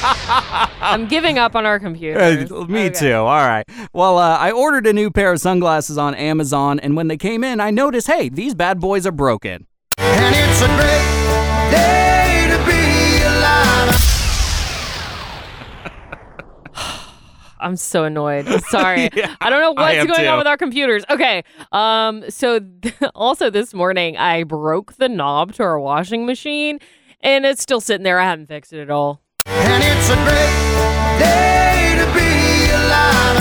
a 0.33 0.41
great 0.41 0.49
day 0.49 0.57
to 0.57 0.67
be 0.67 0.73
alive. 0.73 0.79
I'm 0.83 1.07
giving 1.09 1.39
up 1.39 1.55
on 1.57 1.67
our 1.67 1.79
computer. 1.79 2.21
Uh, 2.21 2.65
me 2.67 2.91
too. 2.91 3.15
All 3.15 3.47
right. 3.47 3.65
Well, 3.93 4.19
uh, 4.19 4.39
I 4.39 4.51
ordered 4.53 4.87
a 4.87 4.93
new 4.93 5.11
pair 5.11 5.33
of 5.33 5.41
sunglasses 5.41 5.99
on 5.99 6.15
Amazon, 6.15 6.81
and 6.81 6.97
when 6.97 7.09
they 7.09 7.17
came 7.17 7.45
in, 7.45 7.61
I 7.61 7.71
noticed, 7.71 8.07
hey, 8.07 8.29
these 8.29 8.55
bad 8.55 8.81
boys 8.81 9.07
are 9.07 9.13
broken. 9.13 9.67
And 9.99 10.35
it's 10.35 10.61
a 10.63 10.67
great 10.67 11.71
day 11.71 12.47
to 12.51 12.59
be 12.67 13.23
alive. 13.25 13.99
I'm 17.61 17.77
so 17.77 18.05
annoyed. 18.05 18.47
Sorry. 18.65 19.09
Yeah, 19.15 19.37
I 19.41 19.51
don't 19.51 19.61
know 19.61 19.73
what's 19.73 19.95
am 19.95 20.07
going 20.07 20.27
on 20.27 20.39
with 20.39 20.47
our 20.47 20.57
computers. 20.57 21.05
Okay. 21.11 21.45
Um 21.71 22.25
so 22.31 22.61
also 23.15 23.51
this 23.51 23.73
morning 23.75 24.17
I 24.17 24.45
broke 24.45 24.95
the 24.97 25.09
knob 25.09 25.53
to 25.55 25.63
our 25.63 25.79
washing 25.79 26.27
machine 26.27 26.79
and 27.21 27.45
it's 27.45 27.63
still 27.63 27.81
sitting 27.81 28.05
there. 28.05 28.19
I 28.19 28.25
haven't 28.25 28.47
fixed 28.47 28.73
it 28.73 28.81
at 28.81 28.91
all. 28.91 29.22
And 30.03 30.11
it's 30.11 30.11
a 30.11 30.25
great 30.25 31.19
day 31.19 31.95
to 31.95 32.07
be 32.11 32.71
alive. 32.73 33.39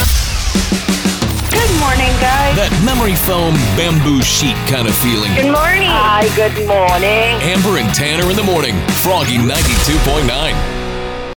Good 1.50 1.74
morning, 1.80 2.14
guys. 2.22 2.56
That 2.56 2.70
memory 2.86 3.16
foam 3.16 3.56
bamboo 3.74 4.22
sheet 4.22 4.56
kind 4.70 4.88
of 4.88 4.94
feeling. 4.94 5.34
Good 5.34 5.50
morning. 5.50 5.90
Hi, 5.90 6.30
good 6.36 6.68
morning. 6.68 7.42
Amber 7.42 7.80
and 7.82 7.90
Tanner 7.96 8.30
in 8.30 8.36
the 8.36 8.44
morning. 8.44 8.76
Froggy 9.02 9.38
92.9. 9.38 10.71